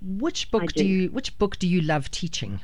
Which 0.00 0.50
book 0.50 0.72
do. 0.72 0.82
do 0.82 0.86
you 0.86 1.10
which 1.10 1.36
book 1.38 1.58
do 1.58 1.66
you 1.66 1.80
love 1.80 2.10
teaching? 2.10 2.60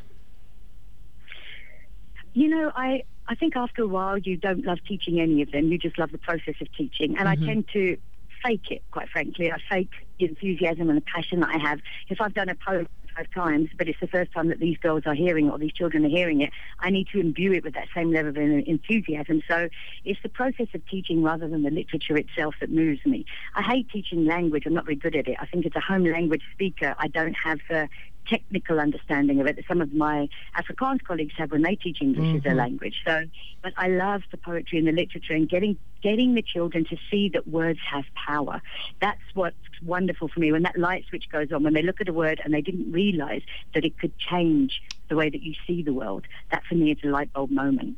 You 2.32 2.48
know, 2.48 2.72
I 2.74 3.04
I 3.26 3.34
think 3.34 3.56
after 3.56 3.82
a 3.82 3.86
while 3.86 4.18
you 4.18 4.36
don't 4.36 4.64
love 4.64 4.78
teaching 4.86 5.20
any 5.20 5.42
of 5.42 5.50
them. 5.50 5.68
You 5.68 5.78
just 5.78 5.98
love 5.98 6.12
the 6.12 6.18
process 6.18 6.54
of 6.60 6.72
teaching, 6.76 7.16
and 7.16 7.28
mm-hmm. 7.28 7.42
I 7.42 7.46
tend 7.46 7.68
to 7.72 7.96
fake 8.44 8.70
it. 8.70 8.82
Quite 8.90 9.08
frankly, 9.08 9.50
I 9.50 9.58
fake 9.68 9.90
the 10.18 10.26
enthusiasm 10.26 10.88
and 10.90 10.96
the 10.98 11.04
passion 11.14 11.40
that 11.40 11.50
I 11.54 11.58
have. 11.58 11.80
If 12.08 12.20
I've 12.20 12.34
done 12.34 12.48
a 12.48 12.54
poem 12.54 12.86
five 13.16 13.26
times, 13.32 13.70
but 13.76 13.88
it's 13.88 14.00
the 14.00 14.06
first 14.06 14.32
time 14.32 14.48
that 14.48 14.60
these 14.60 14.76
girls 14.78 15.02
are 15.06 15.14
hearing 15.14 15.46
it 15.46 15.50
or 15.50 15.58
these 15.58 15.72
children 15.72 16.04
are 16.04 16.08
hearing 16.08 16.40
it, 16.40 16.50
I 16.80 16.90
need 16.90 17.08
to 17.12 17.20
imbue 17.20 17.52
it 17.52 17.64
with 17.64 17.74
that 17.74 17.88
same 17.94 18.12
level 18.12 18.30
of 18.30 18.36
enthusiasm. 18.36 19.42
So 19.48 19.68
it's 20.04 20.20
the 20.22 20.28
process 20.28 20.68
of 20.74 20.86
teaching 20.86 21.22
rather 21.22 21.48
than 21.48 21.62
the 21.62 21.70
literature 21.70 22.16
itself 22.16 22.54
that 22.60 22.70
moves 22.70 23.04
me. 23.04 23.24
I 23.54 23.62
hate 23.62 23.90
teaching 23.90 24.26
language. 24.26 24.64
I'm 24.66 24.74
not 24.74 24.86
very 24.86 24.96
good 24.96 25.16
at 25.16 25.28
it. 25.28 25.36
I 25.40 25.46
think 25.46 25.66
as 25.66 25.72
a 25.74 25.80
home 25.80 26.04
language 26.04 26.42
speaker, 26.52 26.94
I 26.98 27.08
don't 27.08 27.36
have 27.44 27.58
the 27.68 27.88
technical 28.28 28.80
understanding 28.80 29.40
of 29.40 29.46
it 29.46 29.56
that 29.56 29.66
some 29.66 29.80
of 29.80 29.92
my 29.92 30.28
Afrikaans 30.56 31.02
colleagues 31.02 31.34
have 31.36 31.50
when 31.52 31.62
they 31.62 31.76
teach 31.76 32.00
English 32.00 32.24
mm-hmm. 32.24 32.36
as 32.38 32.44
a 32.44 32.48
mm-hmm. 32.48 32.58
language. 32.58 32.94
So, 33.04 33.24
but 33.62 33.72
I 33.76 33.88
love 33.88 34.22
the 34.30 34.36
poetry 34.36 34.78
and 34.78 34.86
the 34.86 34.92
literature 34.92 35.34
and 35.34 35.48
getting 35.48 35.76
getting 36.02 36.34
the 36.34 36.42
children 36.42 36.84
to 36.84 36.96
see 37.10 37.30
that 37.30 37.48
words 37.48 37.80
have 37.90 38.04
power. 38.14 38.60
That's 39.00 39.22
what's 39.32 39.56
wonderful 39.82 40.28
for 40.28 40.40
me 40.40 40.52
when 40.52 40.62
that 40.62 40.78
light 40.78 41.04
switch 41.08 41.28
goes 41.30 41.50
on 41.52 41.62
when 41.62 41.72
they 41.72 41.82
look 41.82 42.00
at 42.00 42.08
a 42.08 42.12
word 42.12 42.40
and 42.44 42.52
they 42.52 42.60
didn't 42.60 42.92
realise 42.92 43.42
that 43.74 43.84
it 43.84 43.98
could 43.98 44.16
change 44.18 44.82
the 45.08 45.16
way 45.16 45.30
that 45.30 45.42
you 45.42 45.54
see 45.66 45.82
the 45.82 45.92
world. 45.92 46.26
That 46.50 46.62
for 46.68 46.74
me 46.74 46.92
is 46.92 46.98
a 47.04 47.08
light 47.08 47.32
bulb 47.32 47.50
moment. 47.50 47.96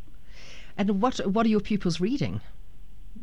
And 0.78 1.00
what 1.00 1.18
what 1.26 1.46
are 1.46 1.48
your 1.48 1.60
pupils 1.60 2.00
reading? 2.00 2.40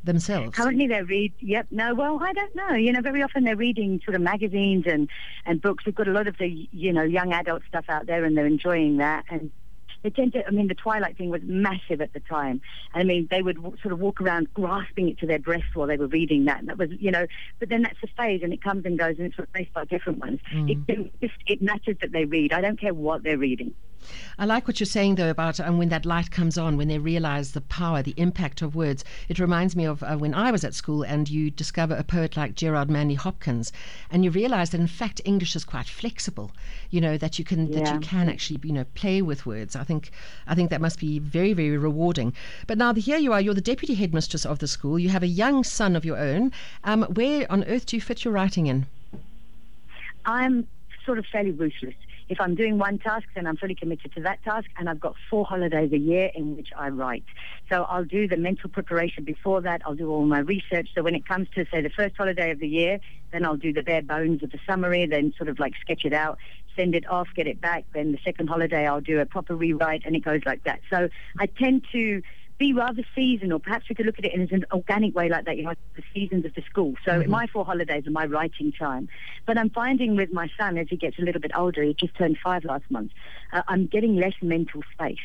Themselves? 0.04 0.56
Currently, 0.56 0.88
they 0.88 1.02
read. 1.02 1.34
Yep. 1.40 1.68
No. 1.72 1.94
Well, 1.96 2.20
I 2.22 2.34
don't 2.34 2.56
know. 2.56 2.74
You 2.76 2.92
know, 2.92 3.02
very 3.02 3.24
often 3.24 3.44
they're 3.44 3.56
reading 3.56 4.02
sort 4.04 4.16
of 4.16 4.22
magazines 4.22 4.86
and 4.88 5.10
and 5.46 5.62
books. 5.62 5.86
We've 5.86 5.96
got 5.96 6.08
a 6.08 6.12
lot 6.12 6.28
of 6.28 6.38
the 6.38 6.68
you 6.72 6.94
know 6.94 7.04
young 7.04 7.34
adult 7.34 7.64
stuff 7.68 7.86
out 7.90 8.06
there, 8.06 8.24
and 8.24 8.38
they're 8.38 8.46
enjoying 8.46 8.98
that. 8.98 9.26
And 9.30 9.52
they 10.04 10.10
tend 10.10 10.34
to. 10.34 10.46
I 10.46 10.52
mean, 10.52 10.68
the 10.68 10.76
Twilight 10.76 11.18
thing 11.18 11.30
was 11.30 11.42
massive 11.44 12.02
at 12.02 12.14
the 12.14 12.20
time. 12.20 12.62
And 12.94 13.02
I 13.02 13.04
mean, 13.04 13.28
they 13.32 13.42
would 13.42 13.56
w- 13.56 13.78
sort 13.82 13.94
of 13.94 14.00
walk 14.00 14.22
around 14.22 14.54
grasping 14.54 15.10
it 15.10 15.18
to 15.20 15.26
their 15.26 15.40
breasts 15.40 15.74
while 15.74 15.88
they 15.88 15.98
were 15.98 16.08
reading 16.08 16.46
that. 16.46 16.60
And 16.60 16.70
that 16.70 16.78
was, 16.78 16.90
you 17.00 17.12
know. 17.12 17.26
But 17.60 17.70
then 17.70 17.82
that's 17.82 17.98
a 18.04 18.08
phase, 18.16 18.42
and 18.44 18.54
it 18.54 18.62
comes 18.62 18.86
and 18.86 19.00
goes, 19.00 19.18
and 19.18 19.28
it's 19.28 19.40
replaced 19.40 19.74
by 19.74 19.86
different 19.86 20.20
ones. 20.20 20.40
Mm. 20.54 20.86
It, 20.88 21.12
it, 21.22 21.32
it 21.48 21.62
matters 21.62 21.98
that 22.02 22.12
they 22.12 22.26
read. 22.26 22.54
I 22.54 22.62
don't 22.62 22.80
care 22.80 22.94
what 22.94 23.24
they're 23.24 23.38
reading. 23.38 23.74
I 24.38 24.46
like 24.46 24.68
what 24.68 24.82
you're 24.82 24.86
saying, 24.86 25.16
though, 25.16 25.30
about 25.30 25.62
um, 25.62 25.78
when 25.78 25.88
that 25.90 26.06
light 26.06 26.30
comes 26.30 26.58
on, 26.58 26.76
when 26.76 26.90
they 26.90 26.98
realize 26.98 27.54
the 27.54 27.62
power, 27.62 28.02
the 28.02 28.14
impact 28.18 28.62
of 28.62 28.76
words. 28.76 29.06
It 29.30 29.40
reminds 29.40 29.78
me 29.78 29.86
of 29.86 30.04
uh, 30.04 30.18
when 30.18 30.34
I 30.34 30.52
was 30.52 30.66
at 30.66 30.74
school 30.74 31.04
and 31.04 31.30
you 31.30 31.50
discover 31.50 31.96
a 31.96 32.04
poet 32.04 32.36
like 32.36 32.56
Gerard 32.56 32.90
Manley 32.90 33.16
Hopkins, 33.16 33.72
and 34.12 34.26
you 34.26 34.32
realize 34.32 34.72
that, 34.72 34.82
in 34.82 34.88
fact, 34.88 35.22
English 35.24 35.56
is 35.56 35.64
quite 35.64 35.88
flexible, 35.88 36.52
you 36.94 37.02
know, 37.02 37.18
that 37.18 37.40
you 37.40 37.44
can, 37.44 37.68
yeah. 37.68 37.80
that 37.80 37.94
you 37.94 38.00
can 38.00 38.30
actually, 38.30 38.60
you 38.64 38.72
know, 38.72 38.86
play 38.94 39.22
with 39.24 39.48
words. 39.48 39.76
I 39.76 39.84
think, 39.84 40.12
I 40.46 40.54
think 40.54 40.70
that 40.70 40.80
must 40.80 41.00
be 41.00 41.18
very, 41.18 41.54
very 41.54 41.76
rewarding. 41.76 42.34
But 42.68 42.78
now 42.78 42.94
here 42.94 43.18
you 43.18 43.34
are, 43.34 43.42
you're 43.42 43.56
the 43.56 43.62
deputy 43.62 43.96
headmistress 43.96 44.46
of 44.46 44.60
the 44.60 44.68
school. 44.68 45.00
You 45.00 45.10
have 45.10 45.24
a 45.24 45.28
young 45.28 45.64
son 45.64 45.96
of 45.96 46.06
your 46.06 46.18
own. 46.18 46.52
Um, 46.84 47.02
where 47.16 47.52
on 47.52 47.64
earth 47.64 47.88
do 47.88 47.98
you 47.98 48.02
fit 48.02 48.24
your 48.24 48.34
writing 48.34 48.68
in? 48.68 48.86
I'm 50.26 50.68
sort 51.04 51.18
of 51.18 51.26
fairly 51.26 51.52
ruthless. 51.52 51.96
If 52.30 52.40
I'm 52.40 52.56
doing 52.56 52.78
one 52.78 53.00
task, 53.00 53.28
then 53.36 53.46
I'm 53.48 53.58
fully 53.58 53.76
committed 53.76 54.14
to 54.14 54.22
that 54.22 54.42
task, 54.44 54.70
and 54.78 54.90
I've 54.90 55.00
got 55.00 55.16
four 55.30 55.46
holidays 55.46 55.92
a 55.92 55.98
year 55.98 56.32
in 56.34 56.56
which 56.56 56.70
I 56.78 56.90
write. 56.90 57.24
So 57.70 57.84
I'll 57.84 58.06
do 58.06 58.28
the 58.28 58.38
mental 58.38 58.70
preparation 58.70 59.24
before 59.24 59.62
that. 59.62 59.82
I'll 59.86 59.96
do 59.96 60.10
all 60.10 60.26
my 60.26 60.40
research. 60.40 60.90
So 60.96 61.02
when 61.02 61.16
it 61.16 61.28
comes 61.28 61.48
to, 61.56 61.66
say, 61.72 61.82
the 61.82 61.90
first 61.90 62.16
holiday 62.16 62.52
of 62.52 62.60
the 62.60 62.68
year, 62.68 63.00
then 63.32 63.44
I'll 63.46 63.58
do 63.58 63.74
the 63.74 63.82
bare 63.82 64.02
bones 64.02 64.42
of 64.42 64.52
the 64.52 64.60
summary, 64.66 65.06
then 65.06 65.34
sort 65.38 65.50
of 65.50 65.60
like 65.60 65.74
sketch 65.82 66.06
it 66.06 66.14
out, 66.14 66.38
send 66.76 66.96
it 66.96 67.10
off, 67.10 67.28
get 67.36 67.48
it 67.48 67.60
back. 67.62 67.86
Then 67.94 68.12
the 68.12 68.20
second 68.24 68.48
holiday, 68.48 68.88
I'll 68.88 69.02
do 69.02 69.20
a 69.20 69.26
proper 69.26 69.56
rewrite, 69.56 70.04
and 70.06 70.16
it 70.16 70.24
goes 70.24 70.42
like 70.46 70.64
that. 70.64 70.82
So 70.90 71.10
I 71.40 71.46
tend 71.46 71.86
to 71.92 72.22
be 72.58 72.74
rather 72.74 73.04
seasonal. 73.16 73.60
Perhaps 73.60 73.90
we 73.90 73.96
could 73.96 74.06
look 74.06 74.20
at 74.20 74.26
it 74.26 74.34
in 74.34 74.42
an 74.52 74.66
organic 74.72 75.16
way 75.16 75.28
like 75.28 75.46
that. 75.46 75.58
You 75.58 75.64
know, 75.64 75.74
the 75.96 76.04
seasons 76.14 76.46
of 76.46 76.54
the 76.54 76.62
school. 76.62 76.94
So 77.04 77.12
mm-hmm. 77.12 77.32
my 77.32 77.48
four 77.48 77.66
holidays 77.66 78.06
are 78.08 78.12
my 78.12 78.26
writing 78.26 78.72
time. 78.72 79.10
But 79.46 79.58
I'm 79.58 79.70
finding 79.70 80.16
with 80.16 80.32
my 80.32 80.50
son 80.58 80.78
as 80.78 80.88
he 80.90 80.98
gets 80.98 81.18
a 81.20 81.24
little 81.24 81.42
bit 81.42 81.52
older, 81.56 81.84
he 81.84 81.94
just 81.94 82.16
turned 82.16 82.38
five 82.44 82.64
last 82.64 82.86
month, 82.90 83.12
uh, 83.52 83.64
I'm 83.68 83.88
getting 83.88 84.16
less 84.16 84.34
mental 84.42 84.82
space. 84.94 85.18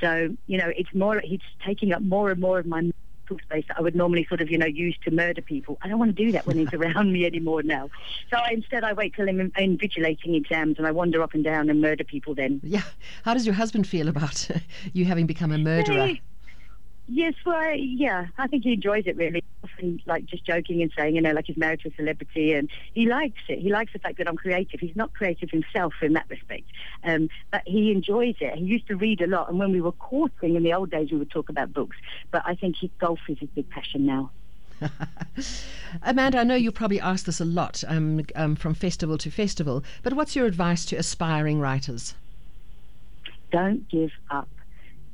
So, 0.00 0.36
you 0.46 0.58
know, 0.58 0.70
it's 0.76 0.92
more, 0.94 1.20
he's 1.24 1.40
taking 1.64 1.92
up 1.92 2.02
more 2.02 2.30
and 2.30 2.40
more 2.40 2.58
of 2.58 2.66
my 2.66 2.90
space 3.42 3.64
that 3.68 3.78
I 3.78 3.82
would 3.82 3.94
normally 3.94 4.26
sort 4.28 4.40
of, 4.40 4.50
you 4.50 4.58
know, 4.58 4.66
use 4.66 4.96
to 5.04 5.10
murder 5.10 5.42
people. 5.42 5.78
I 5.82 5.88
don't 5.88 5.98
want 5.98 6.16
to 6.16 6.24
do 6.24 6.32
that 6.32 6.46
when 6.46 6.58
he's 6.58 6.72
around 6.72 7.12
me 7.12 7.26
anymore 7.26 7.62
now. 7.62 7.90
So 8.30 8.36
I, 8.36 8.50
instead, 8.52 8.84
I 8.84 8.92
wait 8.92 9.14
till 9.14 9.28
I'm 9.28 9.50
invigilating 9.52 10.34
exams 10.36 10.78
and 10.78 10.86
I 10.86 10.90
wander 10.90 11.22
up 11.22 11.34
and 11.34 11.44
down 11.44 11.70
and 11.70 11.80
murder 11.80 12.04
people 12.04 12.34
then. 12.34 12.60
Yeah. 12.62 12.82
How 13.24 13.34
does 13.34 13.46
your 13.46 13.54
husband 13.54 13.86
feel 13.86 14.08
about 14.08 14.48
you 14.92 15.04
having 15.04 15.26
become 15.26 15.52
a 15.52 15.58
murderer? 15.58 16.18
Hey. 17.06 17.14
Yes, 17.14 17.34
well, 17.44 17.74
yeah, 17.74 18.26
I 18.38 18.46
think 18.46 18.64
he 18.64 18.72
enjoys 18.72 19.06
it 19.06 19.16
really. 19.16 19.42
Often, 19.62 20.02
like 20.04 20.26
just 20.26 20.44
joking 20.44 20.82
and 20.82 20.92
saying, 20.96 21.14
you 21.14 21.22
know, 21.22 21.32
like 21.32 21.46
he's 21.46 21.56
married 21.56 21.80
to 21.80 21.88
a 21.88 21.94
celebrity, 21.94 22.52
and 22.52 22.68
he 22.92 23.06
likes 23.06 23.40
it. 23.48 23.58
He 23.60 23.70
likes 23.70 23.92
the 23.92 23.98
fact 23.98 24.18
that 24.18 24.28
I'm 24.28 24.36
creative. 24.36 24.80
He's 24.80 24.96
not 24.96 25.14
creative 25.14 25.50
himself 25.50 25.94
in 26.02 26.12
that 26.14 26.26
respect, 26.28 26.64
um, 27.02 27.30
but 27.50 27.62
he 27.66 27.90
enjoys 27.90 28.36
it. 28.40 28.54
He 28.58 28.64
used 28.64 28.86
to 28.88 28.96
read 28.96 29.20
a 29.20 29.26
lot, 29.26 29.48
and 29.48 29.58
when 29.58 29.72
we 29.72 29.80
were 29.80 29.92
courting 29.92 30.54
in 30.54 30.62
the 30.62 30.74
old 30.74 30.90
days, 30.90 31.10
we 31.10 31.18
would 31.18 31.30
talk 31.30 31.48
about 31.48 31.72
books. 31.72 31.96
But 32.30 32.42
I 32.44 32.54
think 32.54 32.76
he, 32.76 32.90
golf 32.98 33.20
is 33.28 33.38
his 33.38 33.48
big 33.50 33.70
passion 33.70 34.04
now. 34.04 34.30
Amanda, 36.02 36.38
I 36.38 36.44
know 36.44 36.54
you 36.54 36.72
probably 36.72 37.00
ask 37.00 37.24
this 37.24 37.40
a 37.40 37.44
lot 37.44 37.84
um, 37.86 38.22
um, 38.34 38.56
from 38.56 38.74
festival 38.74 39.16
to 39.18 39.30
festival, 39.30 39.82
but 40.02 40.12
what's 40.12 40.36
your 40.36 40.46
advice 40.46 40.84
to 40.86 40.96
aspiring 40.96 41.60
writers? 41.60 42.14
Don't 43.50 43.88
give 43.88 44.10
up 44.30 44.48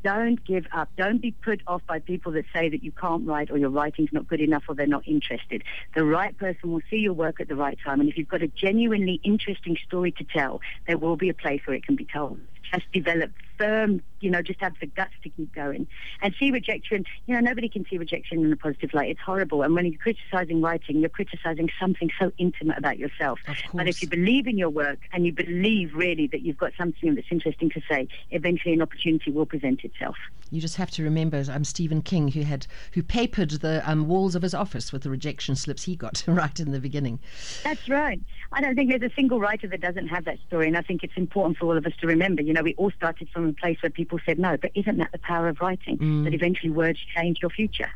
don't 0.02 0.44
give 0.44 0.66
up. 0.72 0.88
Don't 0.96 1.20
be 1.20 1.32
put 1.32 1.60
off 1.66 1.82
by 1.86 1.98
people 1.98 2.32
that 2.32 2.44
say 2.52 2.68
that 2.68 2.82
you 2.82 2.92
can't 2.92 3.26
write 3.26 3.50
or 3.50 3.58
your 3.58 3.70
writing's 3.70 4.12
not 4.12 4.26
good 4.28 4.40
enough 4.40 4.64
or 4.68 4.74
they're 4.74 4.86
not 4.86 5.06
interested. 5.06 5.62
The 5.94 6.04
right 6.04 6.36
person 6.36 6.72
will 6.72 6.82
see 6.90 6.96
your 6.96 7.12
work 7.12 7.40
at 7.40 7.48
the 7.48 7.56
right 7.56 7.78
time. 7.84 8.00
And 8.00 8.08
if 8.08 8.16
you've 8.16 8.28
got 8.28 8.42
a 8.42 8.48
genuinely 8.48 9.20
interesting 9.22 9.76
story 9.86 10.12
to 10.12 10.24
tell, 10.24 10.60
there 10.86 10.98
will 10.98 11.16
be 11.16 11.28
a 11.28 11.34
place 11.34 11.60
where 11.64 11.76
it 11.76 11.84
can 11.84 11.96
be 11.96 12.06
told. 12.12 12.40
Just 12.72 12.90
develop 12.92 13.32
firm, 13.60 14.00
you 14.20 14.30
know, 14.30 14.40
just 14.40 14.60
have 14.60 14.72
the 14.80 14.86
guts 14.86 15.12
to 15.22 15.28
keep 15.28 15.54
going. 15.54 15.86
And 16.22 16.34
see 16.38 16.50
rejection, 16.50 17.04
you 17.26 17.34
know, 17.34 17.40
nobody 17.40 17.68
can 17.68 17.84
see 17.88 17.98
rejection 17.98 18.44
in 18.44 18.52
a 18.52 18.56
positive 18.56 18.94
light. 18.94 19.10
It's 19.10 19.20
horrible. 19.20 19.62
And 19.62 19.74
when 19.74 19.84
you're 19.86 19.98
criticizing 19.98 20.62
writing, 20.62 21.00
you're 21.00 21.10
criticizing 21.10 21.68
something 21.78 22.10
so 22.18 22.32
intimate 22.38 22.78
about 22.78 22.98
yourself. 22.98 23.38
But 23.74 23.86
if 23.86 24.00
you 24.00 24.08
believe 24.08 24.46
in 24.46 24.56
your 24.56 24.70
work 24.70 24.98
and 25.12 25.26
you 25.26 25.32
believe 25.32 25.94
really 25.94 26.26
that 26.28 26.40
you've 26.40 26.58
got 26.58 26.72
something 26.78 27.14
that's 27.14 27.26
interesting 27.30 27.70
to 27.70 27.80
say, 27.88 28.08
eventually 28.30 28.74
an 28.74 28.82
opportunity 28.82 29.30
will 29.30 29.46
present 29.46 29.84
itself. 29.84 30.16
You 30.50 30.60
just 30.60 30.76
have 30.76 30.90
to 30.92 31.04
remember 31.04 31.44
um, 31.50 31.64
Stephen 31.64 32.02
King, 32.02 32.28
who 32.28 32.42
had 32.42 32.66
who 32.92 33.02
papered 33.02 33.50
the 33.50 33.88
um, 33.88 34.08
walls 34.08 34.34
of 34.34 34.42
his 34.42 34.52
office 34.52 34.92
with 34.92 35.02
the 35.02 35.10
rejection 35.10 35.54
slips 35.54 35.84
he 35.84 35.94
got 35.94 36.24
right 36.26 36.58
in 36.58 36.72
the 36.72 36.80
beginning. 36.80 37.20
That's 37.62 37.88
right. 37.88 38.20
I 38.52 38.60
don't 38.60 38.74
think 38.74 38.90
there's 38.90 39.12
a 39.12 39.14
single 39.14 39.38
writer 39.38 39.68
that 39.68 39.80
doesn't 39.80 40.08
have 40.08 40.24
that 40.24 40.38
story, 40.48 40.66
and 40.66 40.76
I 40.76 40.82
think 40.82 41.04
it's 41.04 41.16
important 41.16 41.58
for 41.58 41.66
all 41.66 41.76
of 41.76 41.86
us 41.86 41.92
to 42.00 42.06
remember. 42.08 42.42
You 42.42 42.52
know, 42.52 42.59
we 42.62 42.74
all 42.74 42.90
started 42.90 43.28
from 43.30 43.48
a 43.48 43.52
place 43.52 43.78
where 43.82 43.90
people 43.90 44.18
said 44.24 44.38
no, 44.38 44.56
but 44.56 44.70
isn't 44.74 44.98
that 44.98 45.12
the 45.12 45.18
power 45.18 45.48
of 45.48 45.60
writing? 45.60 45.98
Mm. 45.98 46.24
That 46.24 46.34
eventually 46.34 46.70
words 46.70 46.98
change 47.14 47.38
your 47.42 47.50
future. 47.50 47.90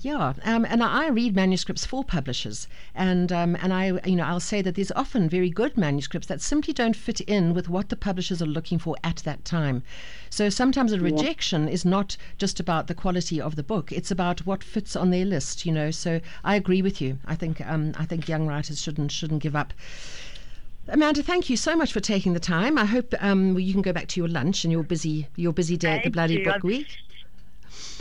Yeah, 0.00 0.34
um, 0.44 0.64
and 0.64 0.82
I 0.82 1.08
read 1.08 1.34
manuscripts 1.34 1.84
for 1.86 2.04
publishers, 2.04 2.68
and 2.94 3.32
um, 3.32 3.56
and 3.56 3.72
I 3.72 3.98
you 4.04 4.16
know 4.16 4.24
I'll 4.24 4.40
say 4.40 4.62
that 4.62 4.74
there's 4.74 4.92
often 4.92 5.28
very 5.28 5.50
good 5.50 5.76
manuscripts 5.76 6.28
that 6.28 6.40
simply 6.40 6.72
don't 6.72 6.96
fit 6.96 7.20
in 7.22 7.54
with 7.54 7.68
what 7.68 7.88
the 7.88 7.96
publishers 7.96 8.40
are 8.40 8.46
looking 8.46 8.78
for 8.78 8.96
at 9.02 9.16
that 9.24 9.44
time. 9.44 9.82
So 10.30 10.48
sometimes 10.48 10.92
a 10.92 11.00
rejection 11.00 11.66
yeah. 11.66 11.74
is 11.74 11.84
not 11.84 12.16
just 12.38 12.60
about 12.60 12.86
the 12.86 12.94
quality 12.94 13.40
of 13.40 13.56
the 13.56 13.62
book; 13.62 13.92
it's 13.92 14.10
about 14.10 14.46
what 14.46 14.62
fits 14.62 14.96
on 14.96 15.10
their 15.10 15.24
list. 15.24 15.66
You 15.66 15.72
know, 15.72 15.90
so 15.90 16.20
I 16.44 16.56
agree 16.56 16.82
with 16.82 17.00
you. 17.00 17.18
I 17.26 17.34
think 17.34 17.60
um, 17.66 17.92
I 17.98 18.04
think 18.04 18.28
young 18.28 18.46
writers 18.46 18.80
shouldn't 18.80 19.12
shouldn't 19.12 19.42
give 19.42 19.56
up. 19.56 19.72
Amanda, 20.88 21.22
thank 21.22 21.50
you 21.50 21.56
so 21.56 21.74
much 21.74 21.92
for 21.92 22.00
taking 22.00 22.32
the 22.32 22.40
time. 22.40 22.78
I 22.78 22.84
hope 22.84 23.12
um, 23.18 23.58
you 23.58 23.72
can 23.72 23.82
go 23.82 23.92
back 23.92 24.06
to 24.08 24.20
your 24.20 24.28
lunch 24.28 24.64
and 24.64 24.70
your 24.70 24.84
busy 24.84 25.26
your 25.34 25.52
busy 25.52 25.76
day 25.76 25.88
thank 25.88 25.98
at 25.98 26.04
the 26.04 26.10
Bloody 26.10 26.34
you. 26.34 26.44
Book 26.44 26.62
Week. 26.62 26.86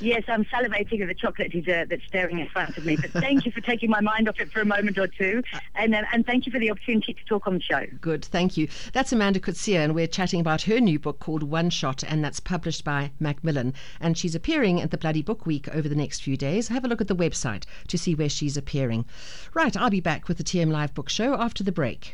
Yes, 0.02 0.24
I'm 0.28 0.44
salivating 0.46 1.02
at 1.02 1.08
the 1.08 1.14
chocolate 1.14 1.52
dessert 1.52 1.90
that's 1.90 2.06
staring 2.06 2.40
in 2.40 2.48
front 2.48 2.78
of 2.78 2.86
me. 2.86 2.98
But 2.98 3.12
thank 3.12 3.46
you 3.46 3.52
for 3.52 3.62
taking 3.62 3.90
my 3.90 4.02
mind 4.02 4.28
off 4.28 4.40
it 4.40 4.52
for 4.52 4.60
a 4.60 4.66
moment 4.66 4.98
or 4.98 5.08
two. 5.08 5.42
And, 5.74 5.96
uh, 5.96 6.04
and 6.12 6.26
thank 6.26 6.46
you 6.46 6.52
for 6.52 6.60
the 6.60 6.70
opportunity 6.70 7.14
to 7.14 7.26
talk 7.26 7.48
on 7.48 7.56
the 7.56 7.62
show. 7.62 7.86
Good, 8.02 8.26
thank 8.26 8.58
you. 8.58 8.68
That's 8.92 9.14
Amanda 9.14 9.40
Coetzee, 9.40 9.78
and 9.78 9.96
we're 9.96 10.08
chatting 10.08 10.42
about 10.42 10.64
her 10.64 10.80
new 10.80 11.00
book 11.00 11.20
called 11.20 11.44
One 11.44 11.70
Shot, 11.70 12.04
and 12.04 12.24
that's 12.24 12.40
published 12.42 12.84
by 12.84 13.12
Macmillan. 13.20 13.74
And 14.02 14.18
she's 14.18 14.36
appearing 14.36 14.82
at 14.82 14.92
the 14.92 14.98
Bloody 14.98 15.22
Book 15.22 15.46
Week 15.46 15.68
over 15.70 15.88
the 15.88 15.96
next 15.96 16.22
few 16.22 16.38
days. 16.38 16.68
Have 16.68 16.84
a 16.84 16.90
look 16.90 17.02
at 17.02 17.08
the 17.08 17.16
website 17.16 17.64
to 17.88 17.98
see 17.98 18.16
where 18.16 18.30
she's 18.30 18.58
appearing. 18.58 19.06
Right, 19.54 19.76
I'll 19.78 19.90
be 19.90 20.02
back 20.02 20.28
with 20.28 20.38
the 20.38 20.44
TM 20.44 20.72
Live 20.72 20.94
Book 20.94 21.10
Show 21.10 21.36
after 21.36 21.64
the 21.64 21.72
break. 21.72 22.14